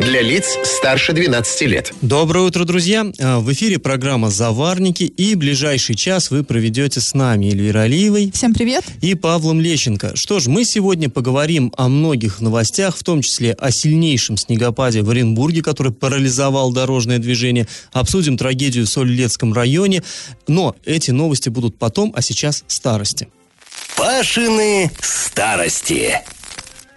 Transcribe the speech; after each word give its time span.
Для 0.00 0.20
лиц 0.22 0.58
старше 0.64 1.12
12 1.12 1.62
лет. 1.62 1.92
Доброе 2.02 2.44
утро, 2.46 2.64
друзья! 2.64 3.06
А, 3.20 3.38
В 3.40 3.52
эфире 3.52 3.78
программа 3.78 4.30
«Заварники» 4.30 5.04
и 5.04 5.34
ближайший 5.34 5.94
час 5.94 6.30
вы 6.30 6.42
проведете 6.44 7.00
с 7.00 7.14
нами 7.14 7.46
Эльвирой 7.46 7.84
Алиевой 7.84 8.30
Всем 8.34 8.52
привет. 8.54 8.84
и 9.00 9.14
Павлом 9.14 9.60
Лещенко. 9.60 10.16
Что 10.16 10.40
ж, 10.40 10.46
мы 10.48 10.64
сегодня 10.64 11.08
поговорим 11.08 11.72
о 11.76 11.88
многих 11.88 12.40
новостях, 12.40 12.96
в 12.96 13.02
том 13.04 13.22
числе 13.22 13.52
о 13.52 13.70
сильнейшем 13.70 14.36
снегопаде 14.36 15.02
в 15.02 15.10
Оренбурге, 15.10 15.62
который 15.62 15.92
парализовал 15.92 16.72
дорожное 16.72 17.18
движение. 17.18 17.66
Обсудим 17.92 18.36
трагедию 18.36 18.86
в 18.86 18.90
Солилецком 18.90 19.52
районе. 19.52 20.02
Но 20.48 20.74
эти 20.84 21.10
новости 21.12 21.48
будут 21.48 21.78
потом, 21.78 22.12
а 22.16 22.22
сейчас 22.22 22.64
старости. 22.66 23.28
Пашины 23.96 24.90
старости. 25.00 26.20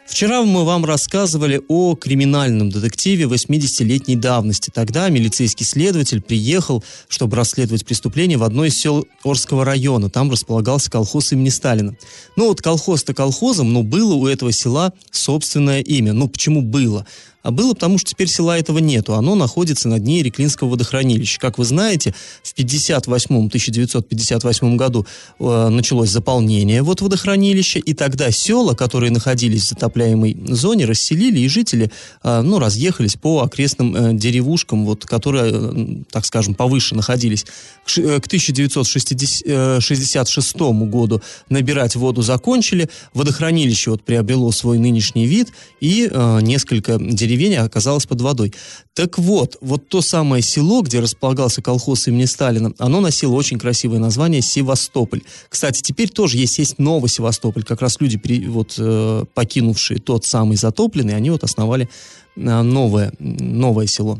Вчера 0.07 0.41
мы 0.43 0.63
вам 0.63 0.85
рассказывали 0.85 1.61
о 1.67 1.93
криминальном 1.95 2.69
детективе 2.69 3.25
80-летней 3.25 4.15
давности. 4.15 4.71
Тогда 4.73 5.09
милицейский 5.09 5.65
следователь 5.65 6.21
приехал, 6.21 6.83
чтобы 7.09 7.35
расследовать 7.35 7.85
преступление 7.85 8.37
в 8.37 8.43
одно 8.43 8.65
из 8.65 8.77
сел 8.77 9.05
Орского 9.23 9.65
района. 9.65 10.09
Там 10.09 10.31
располагался 10.31 10.89
колхоз 10.89 11.33
имени 11.33 11.49
Сталина. 11.49 11.95
Ну 12.37 12.47
вот 12.47 12.61
колхоз-то 12.61 13.13
колхозом, 13.13 13.73
но 13.73 13.83
было 13.83 14.13
у 14.13 14.27
этого 14.27 14.51
села 14.53 14.93
собственное 15.11 15.81
имя. 15.81 16.13
Ну 16.13 16.29
почему 16.29 16.61
было? 16.61 17.05
А 17.47 17.51
было 17.51 17.73
потому, 17.73 17.97
что 17.97 18.09
теперь 18.09 18.27
села 18.27 18.59
этого 18.59 18.79
нету. 18.79 19.13
Оно 19.13 19.33
находится 19.33 19.87
на 19.87 19.99
дне 19.99 20.21
Реклинского 20.21 20.67
водохранилища. 20.67 21.39
Как 21.39 21.57
вы 21.57 21.63
знаете, 21.63 22.13
в 22.43 22.53
58 22.53 23.47
1958 23.47 24.75
году 24.75 25.07
э, 25.39 25.69
началось 25.69 26.09
заполнение 26.09 26.81
вот 26.81 26.99
водохранилища, 26.99 27.79
и 27.79 27.93
тогда 27.93 28.31
села, 28.31 28.73
которые 28.73 29.13
находились 29.13 29.63
в 29.63 29.69
затопляемой 29.69 30.35
зоне, 30.49 30.83
расселили, 30.83 31.39
и 31.39 31.47
жители, 31.47 31.89
э, 32.21 32.41
ну, 32.41 32.59
разъехались 32.59 33.15
по 33.15 33.43
окрестным 33.43 33.95
э, 33.95 34.13
деревушкам, 34.13 34.85
вот, 34.85 35.05
которые, 35.05 35.53
э, 35.53 36.03
так 36.11 36.25
скажем, 36.25 36.53
повыше 36.53 36.95
находились. 36.95 37.45
К, 37.85 37.97
э, 37.97 38.19
к 38.19 38.27
1966 38.27 40.57
году 40.89 41.21
набирать 41.47 41.95
воду 41.95 42.21
закончили, 42.21 42.89
водохранилище 43.13 43.91
вот 43.91 44.03
приобрело 44.03 44.51
свой 44.51 44.79
нынешний 44.79 45.27
вид, 45.27 45.53
и 45.79 46.09
э, 46.11 46.39
несколько 46.41 46.97
деревень 47.37 47.57
оказалось 47.57 48.05
под 48.05 48.21
водой. 48.21 48.53
Так 48.93 49.17
вот, 49.17 49.57
вот 49.61 49.87
то 49.89 50.01
самое 50.01 50.41
село, 50.41 50.81
где 50.81 50.99
располагался 50.99 51.61
колхоз 51.61 52.07
имени 52.07 52.25
Сталина, 52.25 52.73
оно 52.77 53.01
носило 53.01 53.33
очень 53.33 53.59
красивое 53.59 53.99
название 53.99 54.41
Севастополь. 54.41 55.21
Кстати, 55.49 55.81
теперь 55.81 56.09
тоже 56.09 56.37
есть, 56.37 56.57
есть 56.57 56.79
Новый 56.79 57.09
Севастополь. 57.09 57.63
Как 57.63 57.81
раз 57.81 57.99
люди, 57.99 58.19
вот, 58.47 58.75
э, 58.77 59.23
покинувшие 59.33 59.99
тот 59.99 60.25
самый 60.25 60.57
затопленный, 60.57 61.15
они 61.15 61.29
вот 61.29 61.43
основали 61.43 61.89
э, 62.35 62.61
новое, 62.61 63.13
новое 63.19 63.87
село. 63.87 64.19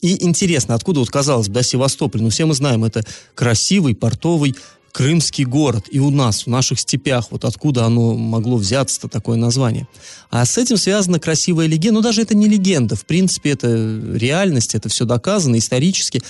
И 0.00 0.24
интересно, 0.24 0.74
откуда 0.74 1.00
вот, 1.00 1.10
казалось 1.10 1.48
бы, 1.48 1.54
да, 1.54 1.62
Севастополь, 1.62 2.22
ну, 2.22 2.30
все 2.30 2.46
мы 2.46 2.54
знаем, 2.54 2.84
это 2.84 3.04
красивый 3.34 3.96
портовый 3.96 4.54
крымский 4.98 5.44
город. 5.44 5.86
И 5.92 6.00
у 6.00 6.10
нас, 6.10 6.42
в 6.42 6.48
наших 6.48 6.80
степях, 6.80 7.28
вот 7.30 7.44
откуда 7.44 7.84
оно 7.84 8.14
могло 8.14 8.56
взяться-то, 8.56 9.06
такое 9.06 9.36
название. 9.36 9.86
А 10.28 10.44
с 10.44 10.58
этим 10.58 10.76
связана 10.76 11.20
красивая 11.20 11.66
легенда. 11.68 12.00
Ну, 12.00 12.02
даже 12.02 12.20
это 12.20 12.34
не 12.34 12.48
легенда. 12.48 12.96
В 12.96 13.06
принципе, 13.06 13.50
это 13.50 13.68
реальность, 14.14 14.74
это 14.74 14.88
все 14.88 15.04
доказано 15.04 15.56
исторически. 15.56 16.20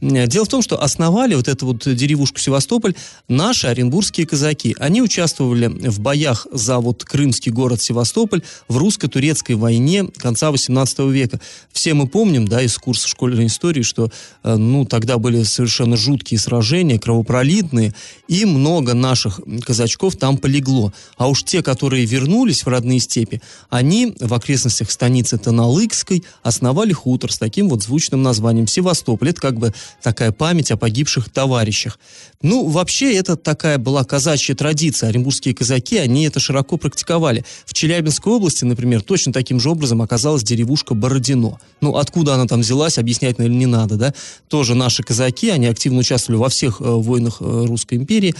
Дело 0.00 0.44
в 0.44 0.48
том, 0.48 0.60
что 0.60 0.82
основали 0.82 1.36
вот 1.36 1.46
эту 1.46 1.66
вот 1.66 1.84
деревушку 1.86 2.40
Севастополь 2.40 2.94
наши 3.28 3.68
оренбургские 3.68 4.26
казаки. 4.26 4.74
Они 4.80 5.00
участвовали 5.00 5.68
в 5.68 6.00
боях 6.00 6.48
за 6.52 6.78
вот 6.78 7.04
крымский 7.04 7.52
город 7.52 7.80
Севастополь 7.80 8.42
в 8.66 8.76
русско-турецкой 8.76 9.52
войне 9.52 10.04
конца 10.16 10.50
18 10.50 10.98
века. 11.10 11.40
Все 11.72 11.94
мы 11.94 12.08
помним, 12.08 12.48
да, 12.48 12.60
из 12.60 12.76
курса 12.76 13.06
школьной 13.06 13.46
истории, 13.46 13.82
что, 13.82 14.10
э, 14.42 14.56
ну, 14.56 14.84
тогда 14.84 15.16
были 15.16 15.44
совершенно 15.44 15.96
жуткие 15.96 16.40
сражения, 16.40 16.98
кровопролитные, 16.98 17.94
и 18.28 18.44
много 18.44 18.94
наших 18.94 19.40
казачков 19.64 20.16
там 20.16 20.38
полегло. 20.38 20.92
А 21.16 21.28
уж 21.28 21.42
те, 21.42 21.62
которые 21.62 22.04
вернулись 22.04 22.64
в 22.64 22.68
родные 22.68 23.00
степи, 23.00 23.40
они 23.70 24.14
в 24.18 24.32
окрестностях 24.34 24.90
станицы 24.90 25.38
Таналыкской 25.38 26.24
основали 26.42 26.92
хутор 26.92 27.32
с 27.32 27.38
таким 27.38 27.68
вот 27.68 27.82
звучным 27.82 28.22
названием 28.22 28.66
Севастополь. 28.66 29.30
Это 29.30 29.40
как 29.40 29.58
бы 29.58 29.72
такая 30.02 30.32
память 30.32 30.70
о 30.70 30.76
погибших 30.76 31.28
товарищах. 31.30 31.98
Ну, 32.42 32.66
вообще, 32.68 33.14
это 33.14 33.36
такая 33.36 33.78
была 33.78 34.04
казачья 34.04 34.54
традиция. 34.54 35.08
Оренбургские 35.08 35.54
казаки, 35.54 35.96
они 35.96 36.26
это 36.26 36.40
широко 36.40 36.76
практиковали. 36.76 37.44
В 37.64 37.74
Челябинской 37.74 38.32
области, 38.32 38.64
например, 38.64 39.02
точно 39.02 39.32
таким 39.32 39.60
же 39.60 39.70
образом 39.70 40.02
оказалась 40.02 40.42
деревушка 40.42 40.94
Бородино. 40.94 41.58
Ну, 41.80 41.96
откуда 41.96 42.34
она 42.34 42.46
там 42.46 42.60
взялась, 42.60 42.98
объяснять, 42.98 43.38
наверное, 43.38 43.58
не 43.58 43.66
надо, 43.66 43.96
да? 43.96 44.14
Тоже 44.48 44.74
наши 44.74 45.02
казаки, 45.02 45.48
они 45.50 45.66
активно 45.66 46.00
участвовали 46.00 46.38
во 46.40 46.48
всех 46.48 46.80
э, 46.80 46.84
войнах 46.84 47.38
э, 47.40 47.64
Русской 47.66 47.94
империи, 47.94 48.05
э, 48.10 48.32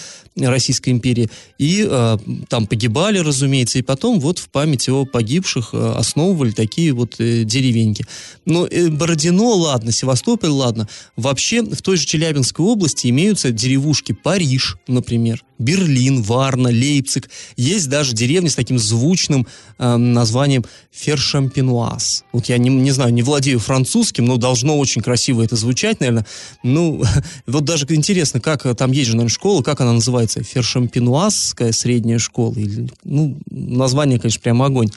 Российской 0.49 0.91
империи, 0.91 1.29
и 1.59 1.87
э, 1.89 2.19
там 2.49 2.67
погибали, 2.67 3.19
разумеется, 3.19 3.79
и 3.79 3.83
потом 3.83 4.21
вот 4.21 4.39
в 4.39 4.49
память 4.49 4.89
о 4.89 5.05
погибших 5.05 5.71
э, 5.73 5.95
основывали 5.97 6.51
такие 6.51 6.93
вот 6.93 7.17
э, 7.19 7.45
деревеньки. 7.45 8.05
Но 8.45 8.67
э, 8.67 8.89
Бородино, 8.89 9.55
ладно, 9.55 9.93
Севастополь, 9.93 10.51
ладно. 10.51 10.89
Вообще 11.17 11.63
в 11.63 11.83
той 11.83 11.97
же 11.97 12.07
Челябинской 12.07 12.65
области 12.65 13.09
имеются 13.09 13.51
деревушки 13.51 14.13
Париж, 14.13 14.77
например, 14.87 15.43
Берлин, 15.59 16.23
Варна, 16.23 16.69
Лейпциг. 16.69 17.29
Есть 17.57 17.89
даже 17.89 18.15
деревни 18.15 18.49
с 18.49 18.55
таким 18.55 18.79
звучным 18.79 19.47
э, 19.79 19.97
названием 19.97 20.65
Фершампенуаз. 20.93 22.25
Вот 22.33 22.47
я 22.47 22.59
не, 22.59 22.71
не 22.71 22.91
знаю, 22.91 23.13
не 23.13 23.23
владею 23.23 23.59
французским, 23.59 24.25
но 24.25 24.37
должно 24.37 24.79
очень 24.79 25.03
красиво 25.03 25.43
это 25.43 25.57
звучать, 25.57 26.01
наверное. 26.01 26.27
Ну, 26.63 27.03
вот 27.47 27.65
даже 27.65 27.87
интересно, 27.91 28.41
как 28.41 28.63
там 28.77 28.93
есть 28.93 29.09
же, 29.09 29.17
наверное, 29.17 29.33
школа, 29.33 29.63
как 29.63 29.81
она 29.81 29.93
называется? 29.93 30.43
Фершампенуазская 30.43 31.73
средняя 31.73 32.19
школа? 32.19 32.55
Или, 32.57 32.89
ну, 33.05 33.37
название, 33.51 34.19
конечно, 34.19 34.41
прям 34.41 34.63
огонь. 34.63 34.91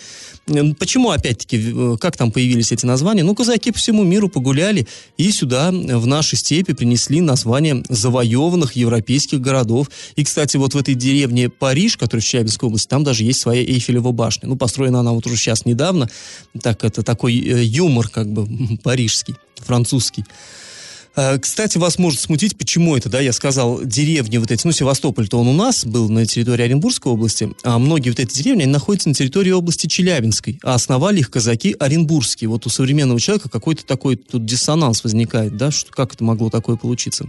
Э, 0.48 0.74
Почему, 0.78 1.12
опять-таки, 1.12 1.74
э, 1.76 1.98
как 2.00 2.18
там 2.18 2.32
появились 2.32 2.72
эти 2.72 2.86
названия? 2.86 3.24
Ну, 3.24 3.36
казаки 3.36 3.72
по 3.72 3.80
всему 3.80 4.04
миру 4.04 4.30
погуляли 4.30 4.88
и 5.18 5.32
сюда, 5.32 5.72
э, 5.72 5.98
в 5.98 6.08
наши 6.08 6.36
степи, 6.36 6.74
принесли 6.74 7.22
названия 7.22 7.84
завоеванных 7.90 8.76
европейских 8.76 9.42
городов. 9.42 9.90
И, 10.16 10.24
кстати, 10.24 10.49
вот 10.58 10.74
в 10.74 10.78
этой 10.78 10.96
деревне 10.96 11.50
Париж, 11.50 11.98
которая 11.98 12.22
в 12.22 12.26
Челябинской 12.26 12.68
области, 12.68 12.88
там 12.88 13.04
даже 13.04 13.24
есть 13.24 13.40
своя 13.40 13.62
Эйфелева 13.62 14.12
башня. 14.12 14.50
Ну, 14.50 14.56
построена 14.56 15.00
она 15.02 15.12
вот 15.12 15.26
уже 15.26 15.36
сейчас 15.36 15.66
недавно. 15.66 16.10
Так, 16.62 16.84
это 16.84 17.04
такой 17.04 17.38
э, 17.38 17.64
юмор, 17.64 18.10
как 18.10 18.32
бы, 18.32 18.48
парижский, 18.84 19.36
французский. 19.58 20.26
Э, 21.16 21.38
Кстати, 21.38 21.78
вас 21.78 21.98
может 21.98 22.20
смутить, 22.20 22.58
почему 22.58 22.96
это, 22.96 23.10
да, 23.10 23.20
я 23.20 23.34
сказал, 23.34 23.82
деревни 23.84 24.38
вот 24.38 24.52
эти, 24.52 24.66
ну, 24.66 24.72
Севастополь-то 24.72 25.38
он 25.38 25.48
у 25.48 25.54
нас 25.54 25.86
был 25.86 26.10
на 26.10 26.26
территории 26.26 26.64
Оренбургской 26.64 27.12
области, 27.12 27.50
а 27.64 27.78
многие 27.80 28.10
вот 28.10 28.20
эти 28.20 28.34
деревни, 28.34 28.64
они 28.64 28.72
находятся 28.72 29.10
на 29.10 29.16
территории 29.16 29.52
области 29.52 29.88
Челябинской, 29.88 30.60
а 30.64 30.76
основали 30.76 31.20
их 31.20 31.30
казаки 31.30 31.76
оренбургские. 31.80 32.50
Вот 32.50 32.66
у 32.66 32.70
современного 32.70 33.20
человека 33.20 33.50
какой-то 33.50 33.86
такой 33.86 34.16
тут 34.16 34.46
диссонанс 34.46 35.04
возникает, 35.04 35.58
да, 35.58 35.72
что 35.72 35.92
как 35.92 36.14
это 36.14 36.24
могло 36.24 36.50
такое 36.50 36.78
получиться? 36.78 37.26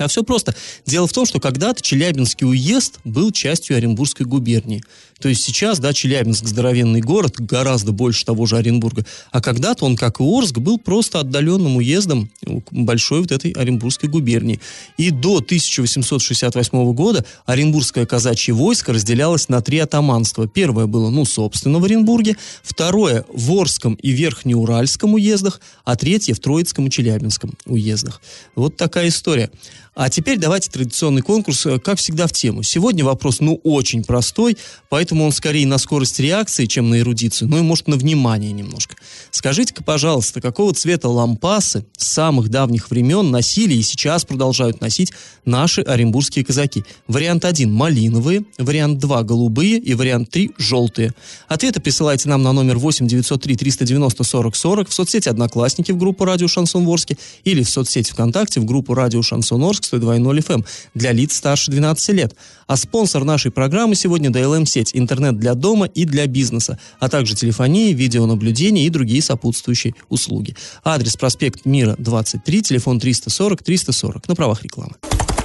А 0.00 0.08
все 0.08 0.22
просто. 0.22 0.54
Дело 0.86 1.06
в 1.06 1.12
том, 1.12 1.26
что 1.26 1.40
когда-то 1.40 1.82
Челябинский 1.82 2.46
уезд 2.46 3.00
был 3.04 3.30
частью 3.32 3.76
Оренбургской 3.76 4.24
губернии. 4.24 4.82
То 5.20 5.28
есть 5.28 5.42
сейчас, 5.42 5.78
да, 5.78 5.92
Челябинск 5.92 6.46
здоровенный 6.46 7.02
город, 7.02 7.34
гораздо 7.38 7.92
больше 7.92 8.24
того 8.24 8.46
же 8.46 8.56
Оренбурга. 8.56 9.04
А 9.30 9.42
когда-то 9.42 9.84
он, 9.84 9.96
как 9.96 10.20
и 10.20 10.24
Орск, 10.24 10.58
был 10.58 10.78
просто 10.78 11.20
отдаленным 11.20 11.76
уездом 11.76 12.30
большой 12.70 13.20
вот 13.20 13.30
этой 13.30 13.50
Оренбургской 13.50 14.08
губернии. 14.08 14.60
И 14.96 15.10
до 15.10 15.36
1868 15.36 16.92
года 16.94 17.26
Оренбургское 17.44 18.06
казачье 18.06 18.54
войско 18.54 18.94
разделялось 18.94 19.50
на 19.50 19.60
три 19.60 19.78
атаманства. 19.78 20.48
Первое 20.48 20.86
было, 20.86 21.10
ну, 21.10 21.26
собственно, 21.26 21.78
в 21.78 21.84
Оренбурге, 21.84 22.36
второе 22.62 23.26
в 23.28 23.52
Орском 23.52 23.94
и 23.94 24.10
Верхнеуральском 24.12 25.12
уездах, 25.14 25.60
а 25.84 25.96
третье 25.96 26.32
в 26.32 26.40
Троицком 26.40 26.86
и 26.86 26.90
Челябинском 26.90 27.52
уездах. 27.66 28.22
Вот 28.54 28.78
такая 28.78 29.08
история. 29.08 29.50
А 29.94 30.08
теперь 30.08 30.38
давайте 30.38 30.70
традиционный 30.70 31.20
конкурс, 31.20 31.66
э, 31.66 31.78
как 31.80 31.98
всегда, 31.98 32.28
в 32.28 32.32
тему. 32.32 32.62
Сегодня 32.62 33.04
вопрос, 33.04 33.40
ну, 33.40 33.60
очень 33.64 34.04
простой, 34.04 34.56
поэтому 34.88 35.24
он 35.24 35.32
скорее 35.32 35.66
на 35.66 35.78
скорость 35.78 36.20
реакции, 36.20 36.66
чем 36.66 36.90
на 36.90 37.00
эрудицию, 37.00 37.48
ну 37.48 37.58
и, 37.58 37.62
может, 37.62 37.88
на 37.88 37.96
внимание 37.96 38.52
немножко. 38.52 38.94
Скажите-ка, 39.32 39.82
пожалуйста, 39.82 40.40
какого 40.40 40.72
цвета 40.74 41.08
лампасы 41.08 41.84
с 41.96 42.06
самых 42.06 42.50
давних 42.50 42.90
времен 42.90 43.32
носили 43.32 43.74
и 43.74 43.82
сейчас 43.82 44.24
продолжают 44.24 44.80
носить 44.80 45.12
наши 45.44 45.80
оренбургские 45.80 46.44
казаки? 46.44 46.84
Вариант 47.08 47.44
1– 47.44 47.70
малиновые, 47.72 48.44
вариант 48.58 49.00
2– 49.00 49.22
голубые 49.24 49.78
и 49.78 49.94
вариант 49.94 50.30
3– 50.30 50.52
желтые. 50.56 51.14
Ответы 51.48 51.80
присылайте 51.80 52.28
нам 52.28 52.44
на 52.44 52.52
номер 52.52 52.78
8 52.78 53.08
903 53.08 53.56
390 53.56 54.22
40 54.22 54.54
40 54.54 54.88
в 54.88 54.94
соцсети 54.94 55.28
«Одноклассники» 55.28 55.90
в 55.90 55.98
группу 55.98 56.24
«Радио 56.24 56.46
Шансон 56.46 56.84
Ворске» 56.84 57.18
или 57.42 57.64
в 57.64 57.68
соцсети 57.68 58.12
ВКонтакте 58.12 58.60
в 58.60 58.64
группу 58.64 58.94
«Радио 58.94 59.22
Шансон 59.22 59.64
Орск» 59.64 59.79
102.0 59.84 60.38
FM 60.38 60.66
для 60.94 61.12
лиц 61.12 61.36
старше 61.36 61.70
12 61.70 62.08
лет. 62.10 62.34
А 62.66 62.76
спонсор 62.76 63.24
нашей 63.24 63.50
программы 63.50 63.94
сегодня 63.94 64.30
DLM-сеть, 64.30 64.90
интернет 64.94 65.38
для 65.38 65.54
дома 65.54 65.86
и 65.86 66.04
для 66.04 66.26
бизнеса, 66.26 66.78
а 66.98 67.08
также 67.08 67.34
телефония, 67.34 67.92
видеонаблюдение 67.92 68.86
и 68.86 68.90
другие 68.90 69.22
сопутствующие 69.22 69.94
услуги. 70.08 70.56
Адрес 70.84 71.16
проспект 71.16 71.64
Мира, 71.64 71.96
23, 71.98 72.62
телефон 72.62 73.00
340 73.00 73.62
340 73.62 74.28
на 74.28 74.34
правах 74.34 74.62
рекламы. 74.62 74.94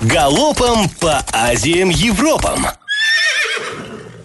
Галопом 0.02 0.90
по 1.00 1.24
Азиям 1.32 1.90
Европам! 1.90 2.66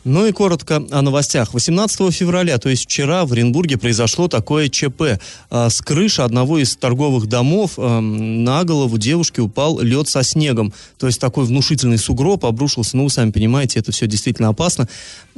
Ну 0.05 0.27
и 0.27 0.33
коротко 0.33 0.83
о 0.91 1.03
новостях. 1.03 1.53
18 1.53 2.15
февраля, 2.15 2.59
то 2.59 2.69
есть 2.69 2.85
вчера, 2.85 3.27
в 3.27 3.33
Оренбурге 3.33 3.77
произошло 3.77 4.29
такое 4.29 4.69
ЧП. 4.69 5.21
А, 5.51 5.69
с 5.69 5.81
крыши 5.81 6.23
одного 6.23 6.59
из 6.59 6.77
торговых 6.77 7.27
домов 7.27 7.73
а, 7.77 8.01
на 8.01 8.65
голову 8.65 8.97
девушки 8.99 9.41
упал 9.41 9.81
лед 9.81 10.09
со 10.09 10.23
снегом. 10.23 10.73
То 10.99 11.07
есть 11.07 11.21
такой 11.21 11.45
внушительный 11.45 11.99
сугроб 11.99 12.47
обрушился. 12.47 12.97
Ну, 12.97 13.05
вы 13.05 13.11
сами 13.11 13.31
понимаете, 13.31 13.79
это 13.79 13.93
все 13.93 14.07
действительно 14.07 14.49
опасно. 14.49 14.89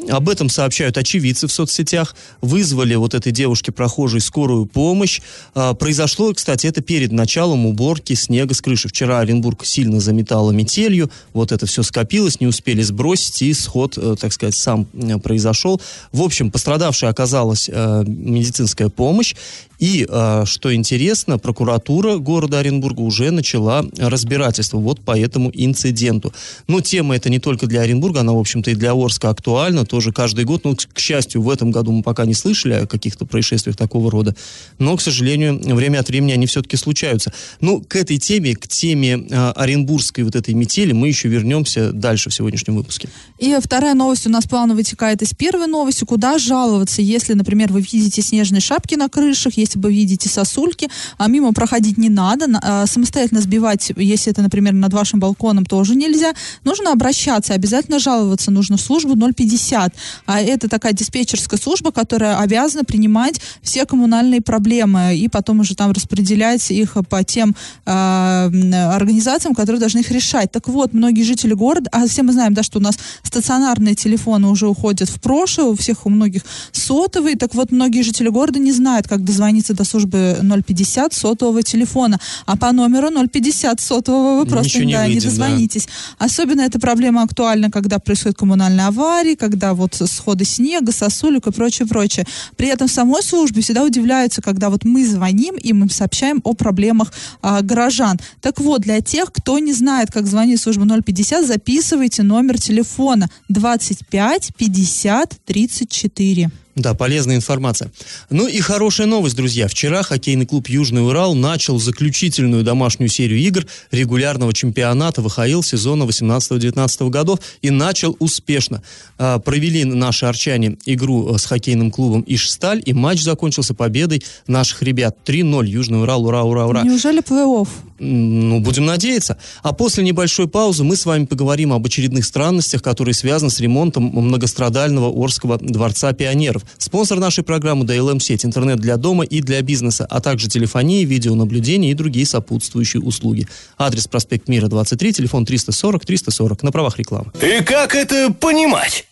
Об 0.08 0.28
этом 0.28 0.48
сообщают 0.48 0.96
очевидцы 0.96 1.46
в 1.46 1.52
соцсетях. 1.52 2.14
Вызвали 2.40 2.94
вот 2.94 3.14
этой 3.14 3.32
девушке 3.32 3.72
прохожей 3.72 4.20
скорую 4.20 4.66
помощь. 4.66 5.20
А, 5.54 5.74
произошло, 5.74 6.32
кстати, 6.32 6.66
это 6.66 6.82
перед 6.82 7.10
началом 7.10 7.66
уборки 7.66 8.12
снега 8.14 8.54
с 8.54 8.60
крыши. 8.60 8.88
Вчера 8.88 9.18
Оренбург 9.18 9.64
сильно 9.64 10.00
заметало 10.00 10.52
метелью. 10.52 11.10
Вот 11.32 11.50
это 11.50 11.66
все 11.66 11.82
скопилось, 11.82 12.40
не 12.40 12.46
успели 12.46 12.82
сбросить, 12.82 13.42
и 13.42 13.52
сход, 13.54 13.98
э, 13.98 14.14
так 14.18 14.32
сказать, 14.32 14.51
сам 14.58 14.86
э, 14.92 15.18
произошел. 15.18 15.80
В 16.12 16.22
общем, 16.22 16.50
пострадавшей 16.50 17.08
оказалась 17.08 17.68
э, 17.72 18.04
медицинская 18.06 18.88
помощь. 18.88 19.34
И, 19.82 20.06
э, 20.08 20.44
что 20.46 20.72
интересно, 20.72 21.38
прокуратура 21.38 22.18
города 22.18 22.60
Оренбурга 22.60 23.00
уже 23.00 23.32
начала 23.32 23.84
разбирательство 23.98 24.78
вот 24.78 25.00
по 25.00 25.18
этому 25.18 25.50
инциденту. 25.52 26.32
Но 26.68 26.80
тема 26.80 27.16
это 27.16 27.28
не 27.30 27.40
только 27.40 27.66
для 27.66 27.80
Оренбурга, 27.80 28.20
она, 28.20 28.32
в 28.32 28.38
общем-то, 28.38 28.70
и 28.70 28.76
для 28.76 28.92
Орска 28.92 29.30
актуальна, 29.30 29.84
тоже 29.84 30.12
каждый 30.12 30.44
год. 30.44 30.62
Ну, 30.62 30.76
к 30.76 31.00
счастью, 31.00 31.42
в 31.42 31.50
этом 31.50 31.72
году 31.72 31.90
мы 31.90 32.04
пока 32.04 32.26
не 32.26 32.34
слышали 32.34 32.74
о 32.74 32.86
каких-то 32.86 33.26
происшествиях 33.26 33.76
такого 33.76 34.08
рода. 34.08 34.36
Но, 34.78 34.96
к 34.96 35.00
сожалению, 35.00 35.58
время 35.74 35.98
от 35.98 36.08
времени 36.08 36.30
они 36.30 36.46
все-таки 36.46 36.76
случаются. 36.76 37.32
Ну, 37.60 37.80
к 37.80 37.96
этой 37.96 38.18
теме, 38.18 38.54
к 38.54 38.68
теме 38.68 39.26
э, 39.28 39.52
оренбургской 39.56 40.22
вот 40.22 40.36
этой 40.36 40.54
метели 40.54 40.92
мы 40.92 41.08
еще 41.08 41.26
вернемся 41.26 41.90
дальше 41.90 42.30
в 42.30 42.34
сегодняшнем 42.34 42.76
выпуске. 42.76 43.08
И 43.40 43.52
вторая 43.60 43.94
новость 43.94 44.28
у 44.28 44.30
нас 44.30 44.44
плавно 44.46 44.76
вытекает 44.76 45.22
из 45.22 45.34
первой 45.34 45.66
новости. 45.66 46.04
Куда 46.04 46.38
жаловаться, 46.38 47.02
если, 47.02 47.32
например, 47.32 47.72
вы 47.72 47.80
видите 47.80 48.22
снежные 48.22 48.60
шапки 48.60 48.94
на 48.94 49.08
крышах, 49.08 49.54
если 49.56 49.71
вы 49.76 49.92
видите 49.92 50.28
сосульки, 50.28 50.88
а 51.18 51.28
мимо 51.28 51.52
проходить 51.52 51.98
не 51.98 52.08
надо, 52.08 52.46
а, 52.62 52.86
самостоятельно 52.86 53.40
сбивать, 53.40 53.92
если 53.96 54.32
это, 54.32 54.42
например, 54.42 54.72
над 54.72 54.92
вашим 54.92 55.20
балконом, 55.20 55.64
тоже 55.64 55.94
нельзя. 55.94 56.32
Нужно 56.64 56.92
обращаться, 56.92 57.54
обязательно 57.54 57.98
жаловаться 57.98 58.50
нужно 58.50 58.76
в 58.76 58.80
службу 58.80 59.16
050. 59.16 59.94
А 60.26 60.40
это 60.40 60.68
такая 60.68 60.92
диспетчерская 60.92 61.58
служба, 61.58 61.92
которая 61.92 62.38
обязана 62.38 62.84
принимать 62.84 63.40
все 63.62 63.84
коммунальные 63.86 64.40
проблемы 64.40 65.16
и 65.16 65.28
потом 65.28 65.60
уже 65.60 65.74
там 65.74 65.92
распределять 65.92 66.70
их 66.70 66.96
по 67.08 67.24
тем 67.24 67.54
э, 67.86 67.90
организациям, 67.90 69.54
которые 69.54 69.80
должны 69.80 70.00
их 70.00 70.10
решать. 70.10 70.50
Так 70.52 70.68
вот, 70.68 70.92
многие 70.92 71.22
жители 71.22 71.54
города, 71.54 71.88
а 71.92 72.06
все 72.06 72.22
мы 72.22 72.32
знаем, 72.32 72.54
да, 72.54 72.62
что 72.62 72.78
у 72.78 72.82
нас 72.82 72.96
стационарные 73.22 73.94
телефоны 73.94 74.48
уже 74.48 74.66
уходят 74.66 75.08
в 75.08 75.20
прошлое, 75.20 75.66
у 75.66 75.76
всех, 75.76 76.06
у 76.06 76.10
многих 76.10 76.42
сотовые, 76.72 77.36
так 77.36 77.54
вот, 77.54 77.72
многие 77.72 78.02
жители 78.02 78.28
города 78.28 78.58
не 78.58 78.72
знают, 78.72 79.08
как 79.08 79.24
дозвониться 79.24 79.51
до 79.60 79.84
службы 79.84 80.38
050 80.66 81.12
сотового 81.12 81.62
телефона, 81.62 82.18
а 82.46 82.56
по 82.56 82.72
номеру 82.72 83.08
050 83.10 83.80
сотового 83.80 84.40
вы 84.40 84.46
просто 84.46 84.84
не, 84.84 84.94
да, 84.94 85.04
выйдет, 85.04 85.22
не 85.22 85.28
дозвонитесь. 85.28 85.86
Да. 86.18 86.26
Особенно 86.26 86.62
эта 86.62 86.80
проблема 86.80 87.22
актуальна, 87.22 87.70
когда 87.70 87.98
происходит 87.98 88.38
коммунальная 88.38 88.86
авария, 88.86 89.36
когда 89.36 89.74
вот 89.74 89.94
сходы 89.94 90.44
снега, 90.44 90.92
сосулек 90.92 91.46
и 91.46 91.52
прочее, 91.52 91.86
прочее. 91.86 92.26
При 92.56 92.68
этом 92.68 92.88
самой 92.88 93.22
службе 93.22 93.62
всегда 93.62 93.84
удивляются, 93.84 94.42
когда 94.42 94.70
вот 94.70 94.84
мы 94.84 95.06
звоним 95.06 95.56
и 95.56 95.72
мы 95.72 95.88
сообщаем 95.90 96.40
о 96.44 96.54
проблемах 96.54 97.12
а, 97.42 97.62
горожан. 97.62 98.18
Так 98.40 98.60
вот, 98.60 98.82
для 98.82 99.00
тех, 99.00 99.32
кто 99.32 99.58
не 99.58 99.72
знает, 99.72 100.10
как 100.10 100.26
звонить 100.26 100.60
в 100.60 100.62
службу 100.62 100.86
050, 100.86 101.46
записывайте 101.46 102.22
номер 102.22 102.58
телефона 102.58 103.28
25 103.48 104.52
50 104.56 105.38
34. 105.44 106.50
Да, 106.74 106.94
полезная 106.94 107.36
информация. 107.36 107.90
Ну 108.30 108.48
и 108.48 108.60
хорошая 108.60 109.06
новость, 109.06 109.36
друзья. 109.36 109.68
Вчера 109.68 110.02
хоккейный 110.02 110.46
клуб 110.46 110.68
«Южный 110.68 111.06
Урал» 111.06 111.34
начал 111.34 111.78
заключительную 111.78 112.64
домашнюю 112.64 113.10
серию 113.10 113.38
игр 113.40 113.66
регулярного 113.90 114.54
чемпионата 114.54 115.20
ВХЛ 115.20 115.60
сезона 115.60 116.04
18-19 116.04 117.10
годов 117.10 117.40
и 117.60 117.68
начал 117.68 118.16
успешно. 118.20 118.82
А, 119.18 119.38
провели 119.38 119.84
наши 119.84 120.24
арчане 120.24 120.78
игру 120.86 121.34
э, 121.34 121.38
с 121.38 121.44
хоккейным 121.44 121.90
клубом 121.90 122.24
«Ишсталь», 122.26 122.82
и 122.84 122.94
матч 122.94 123.20
закончился 123.20 123.74
победой 123.74 124.22
наших 124.46 124.82
ребят 124.82 125.18
3-0. 125.26 125.66
«Южный 125.66 126.00
Урал», 126.00 126.24
ура, 126.24 126.42
ура, 126.42 126.66
ура. 126.66 126.82
Неужели 126.84 127.20
плей-офф? 127.20 127.68
Ну, 127.98 128.60
будем 128.60 128.86
надеяться. 128.86 129.36
А 129.62 129.72
после 129.72 130.02
небольшой 130.02 130.48
паузы 130.48 130.82
мы 130.82 130.96
с 130.96 131.06
вами 131.06 131.26
поговорим 131.26 131.72
об 131.72 131.86
очередных 131.86 132.24
странностях, 132.24 132.82
которые 132.82 133.14
связаны 133.14 133.50
с 133.50 133.60
ремонтом 133.60 134.04
многострадального 134.04 135.08
Орского 135.08 135.58
дворца 135.58 136.12
пионеров. 136.12 136.61
Спонсор 136.78 137.18
нашей 137.18 137.44
программы 137.44 137.84
DLM-сеть, 137.84 138.44
интернет 138.44 138.80
для 138.80 138.96
дома 138.96 139.24
и 139.24 139.40
для 139.40 139.60
бизнеса, 139.62 140.06
а 140.08 140.20
также 140.20 140.48
телефония, 140.48 141.04
видеонаблюдение 141.04 141.90
и 141.90 141.94
другие 141.94 142.26
сопутствующие 142.26 143.02
услуги. 143.02 143.46
Адрес 143.78 144.06
проспект 144.08 144.48
Мира, 144.48 144.68
23, 144.68 145.12
телефон 145.12 145.44
340 145.44 146.04
340 146.04 146.62
на 146.62 146.72
правах 146.72 146.98
рекламы. 146.98 147.32
И 147.40 147.62
как 147.62 147.94
это 147.94 148.32
понимать? 148.32 149.06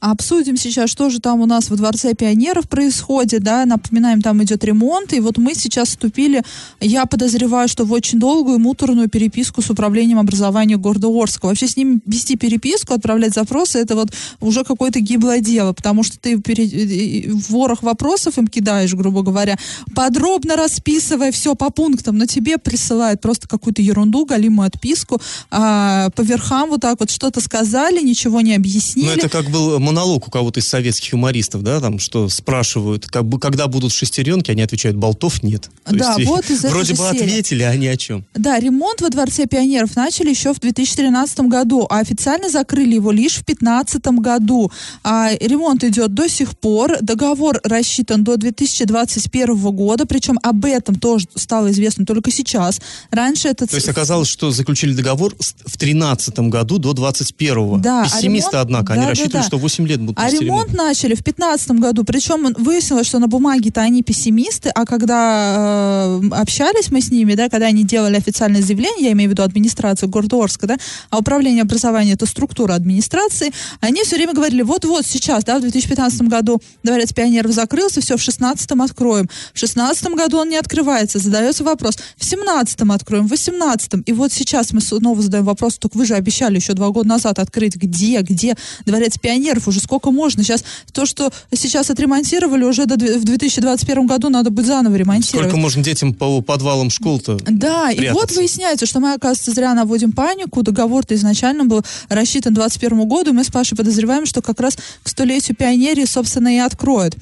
Обсудим 0.00 0.56
сейчас, 0.58 0.90
что 0.90 1.08
же 1.08 1.18
там 1.18 1.40
у 1.40 1.46
нас 1.46 1.70
во 1.70 1.76
Дворце 1.76 2.14
пионеров 2.14 2.68
происходит, 2.68 3.42
да, 3.42 3.64
напоминаем, 3.64 4.20
там 4.20 4.42
идет 4.42 4.62
ремонт, 4.62 5.14
и 5.14 5.20
вот 5.20 5.38
мы 5.38 5.54
сейчас 5.54 5.88
вступили, 5.88 6.42
я 6.80 7.06
подозреваю, 7.06 7.68
что 7.68 7.84
в 7.84 7.92
очень 7.92 8.20
долгую 8.20 8.58
муторную 8.58 9.08
переписку 9.08 9.62
с 9.62 9.70
управлением 9.70 10.18
образования 10.18 10.76
города 10.76 11.08
Орска. 11.08 11.46
Вообще 11.46 11.68
с 11.68 11.76
ним 11.76 12.02
вести 12.04 12.36
переписку, 12.36 12.92
отправлять 12.92 13.32
запросы, 13.32 13.78
это 13.78 13.94
вот 13.94 14.12
уже 14.40 14.64
какое-то 14.64 15.00
гиблое 15.00 15.40
дело, 15.40 15.72
потому 15.72 16.02
что 16.02 16.18
ты 16.18 16.38
пере... 16.38 17.30
ворох 17.48 17.82
вопросов 17.82 18.36
им 18.36 18.46
кидаешь, 18.46 18.92
грубо 18.92 19.22
говоря, 19.22 19.56
подробно 19.94 20.56
расписывая 20.56 21.32
все 21.32 21.54
по 21.54 21.70
пунктам, 21.70 22.18
но 22.18 22.26
тебе 22.26 22.58
присылают 22.58 23.22
просто 23.22 23.48
какую-то 23.48 23.80
ерунду, 23.80 24.26
галимую 24.26 24.66
отписку, 24.66 25.20
а, 25.50 26.10
по 26.10 26.20
верхам 26.20 26.68
вот 26.68 26.82
так 26.82 27.00
вот 27.00 27.10
что-то 27.10 27.40
сказали, 27.40 28.02
ничего 28.02 28.42
не 28.42 28.54
объяснили. 28.54 29.06
Ну, 29.06 29.12
это 29.12 29.28
как 29.30 29.48
был 29.50 29.78
монолог 29.94 30.26
у 30.28 30.30
кого-то 30.30 30.60
из 30.60 30.68
советских 30.68 31.12
юмористов, 31.12 31.62
да, 31.62 31.80
там, 31.80 31.98
что 31.98 32.28
спрашивают, 32.28 33.06
как 33.06 33.24
бы, 33.24 33.38
когда 33.38 33.68
будут 33.68 33.92
шестеренки, 33.92 34.50
они 34.50 34.62
отвечают, 34.62 34.96
болтов 34.96 35.42
нет. 35.42 35.70
То 35.84 35.94
да, 35.94 36.14
есть, 36.18 36.28
вот 36.28 36.50
из 36.50 36.64
Вроде 36.64 36.94
бы 36.94 36.98
серии. 36.98 37.22
ответили, 37.22 37.62
а 37.62 37.76
ни 37.76 37.86
о 37.86 37.96
чем. 37.96 38.24
Да, 38.34 38.58
ремонт 38.58 39.00
во 39.00 39.08
Дворце 39.08 39.46
пионеров 39.46 39.94
начали 39.96 40.30
еще 40.30 40.52
в 40.52 40.60
2013 40.60 41.40
году, 41.40 41.86
а 41.88 42.00
официально 42.00 42.48
закрыли 42.48 42.94
его 42.94 43.12
лишь 43.12 43.34
в 43.34 43.44
2015 43.44 44.06
году. 44.18 44.72
А 45.04 45.30
ремонт 45.40 45.84
идет 45.84 46.12
до 46.12 46.28
сих 46.28 46.58
пор, 46.58 46.98
договор 47.00 47.60
рассчитан 47.62 48.24
до 48.24 48.36
2021 48.36 49.56
года, 49.70 50.06
причем 50.06 50.38
об 50.42 50.64
этом 50.64 50.96
тоже 50.96 51.26
стало 51.36 51.70
известно 51.70 52.04
только 52.04 52.30
сейчас. 52.30 52.80
Раньше 53.10 53.48
это... 53.48 53.66
То 53.66 53.76
есть 53.76 53.88
оказалось, 53.88 54.28
что 54.28 54.50
заключили 54.50 54.92
договор 54.92 55.34
в 55.38 55.78
2013 55.78 56.38
году 56.50 56.78
до 56.78 56.92
2021. 56.92 57.80
Да, 57.80 58.04
Пессимисты, 58.04 58.48
а 58.48 58.50
ремонт... 58.50 58.64
однако, 58.64 58.92
они 58.94 59.02
да, 59.02 59.08
рассчитывали, 59.10 59.32
да, 59.32 59.40
да. 59.40 59.46
что 59.46 59.58
в 59.58 59.64
8 59.78 59.88
лет 59.88 60.00
будут 60.00 60.18
А 60.18 60.30
ремонт 60.30 60.72
начали 60.72 61.14
в 61.14 61.22
2015 61.22 61.70
году, 61.72 62.04
причем 62.04 62.52
выяснилось, 62.58 63.06
что 63.06 63.18
на 63.18 63.26
бумаге-то 63.26 63.80
они 63.80 64.02
пессимисты, 64.02 64.70
а 64.70 64.84
когда 64.84 66.18
э, 66.22 66.28
общались 66.30 66.90
мы 66.90 67.00
с 67.00 67.10
ними, 67.10 67.34
да, 67.34 67.48
когда 67.48 67.66
они 67.66 67.84
делали 67.84 68.16
официальное 68.16 68.62
заявление, 68.62 69.06
я 69.06 69.12
имею 69.12 69.30
в 69.30 69.32
виду 69.32 69.42
администрацию 69.42 70.08
города 70.08 70.42
Орска, 70.42 70.66
да, 70.66 70.76
а 71.10 71.18
управление 71.18 71.62
образования 71.62 72.12
это 72.12 72.26
структура 72.26 72.74
администрации, 72.74 73.52
они 73.80 74.02
все 74.04 74.16
время 74.16 74.34
говорили, 74.34 74.62
вот-вот 74.62 75.06
сейчас, 75.06 75.44
да, 75.44 75.58
в 75.58 75.62
2015 75.62 76.22
году 76.22 76.60
дворец 76.82 77.12
пионеров 77.12 77.52
закрылся, 77.52 78.00
все, 78.00 78.16
в 78.16 78.22
16 78.22 78.70
откроем. 78.72 79.28
В 79.52 79.58
16 79.58 80.04
году 80.14 80.38
он 80.38 80.48
не 80.48 80.56
открывается, 80.56 81.18
задается 81.18 81.64
вопрос, 81.64 81.96
в 82.16 82.24
17 82.24 82.80
откроем, 82.90 83.26
в 83.26 83.30
18 83.30 83.92
и 84.06 84.12
вот 84.12 84.32
сейчас 84.32 84.72
мы 84.72 84.80
снова 84.80 85.20
задаем 85.20 85.44
вопрос, 85.44 85.78
только 85.78 85.96
вы 85.96 86.06
же 86.06 86.14
обещали 86.14 86.56
еще 86.56 86.74
два 86.74 86.90
года 86.90 87.08
назад 87.08 87.38
открыть, 87.38 87.76
где, 87.76 88.20
где 88.20 88.54
дворец 88.86 89.18
пионеров, 89.18 89.63
уже 89.66 89.80
сколько 89.80 90.10
можно, 90.10 90.42
сейчас 90.42 90.64
то, 90.92 91.06
что 91.06 91.30
сейчас 91.52 91.90
отремонтировали, 91.90 92.64
уже 92.64 92.86
до, 92.86 92.96
в 92.96 93.24
2021 93.24 94.06
году 94.06 94.28
надо 94.28 94.50
будет 94.50 94.66
заново 94.66 94.94
ремонтировать. 94.96 95.48
Сколько 95.48 95.60
можно 95.60 95.82
детям 95.82 96.14
по 96.14 96.40
подвалам 96.42 96.90
школ-то 96.90 97.38
Да, 97.46 97.90
и 97.90 98.08
вот 98.08 98.14
прятаться? 98.14 98.36
выясняется, 98.40 98.86
что 98.86 99.00
мы, 99.00 99.12
оказывается, 99.12 99.52
зря 99.52 99.74
наводим 99.74 100.12
панику. 100.12 100.62
Договор-то 100.62 101.14
изначально 101.14 101.64
был 101.64 101.82
рассчитан 102.08 102.54
21 102.54 103.06
году. 103.08 103.32
Мы 103.32 103.44
с 103.44 103.50
Пашей 103.50 103.76
подозреваем, 103.76 104.26
что 104.26 104.42
как 104.42 104.60
раз 104.60 104.76
к 105.02 105.08
столетию 105.08 105.56
пионерии, 105.56 106.04
собственно, 106.04 106.54
и 106.54 106.58
откроют. 106.58 107.16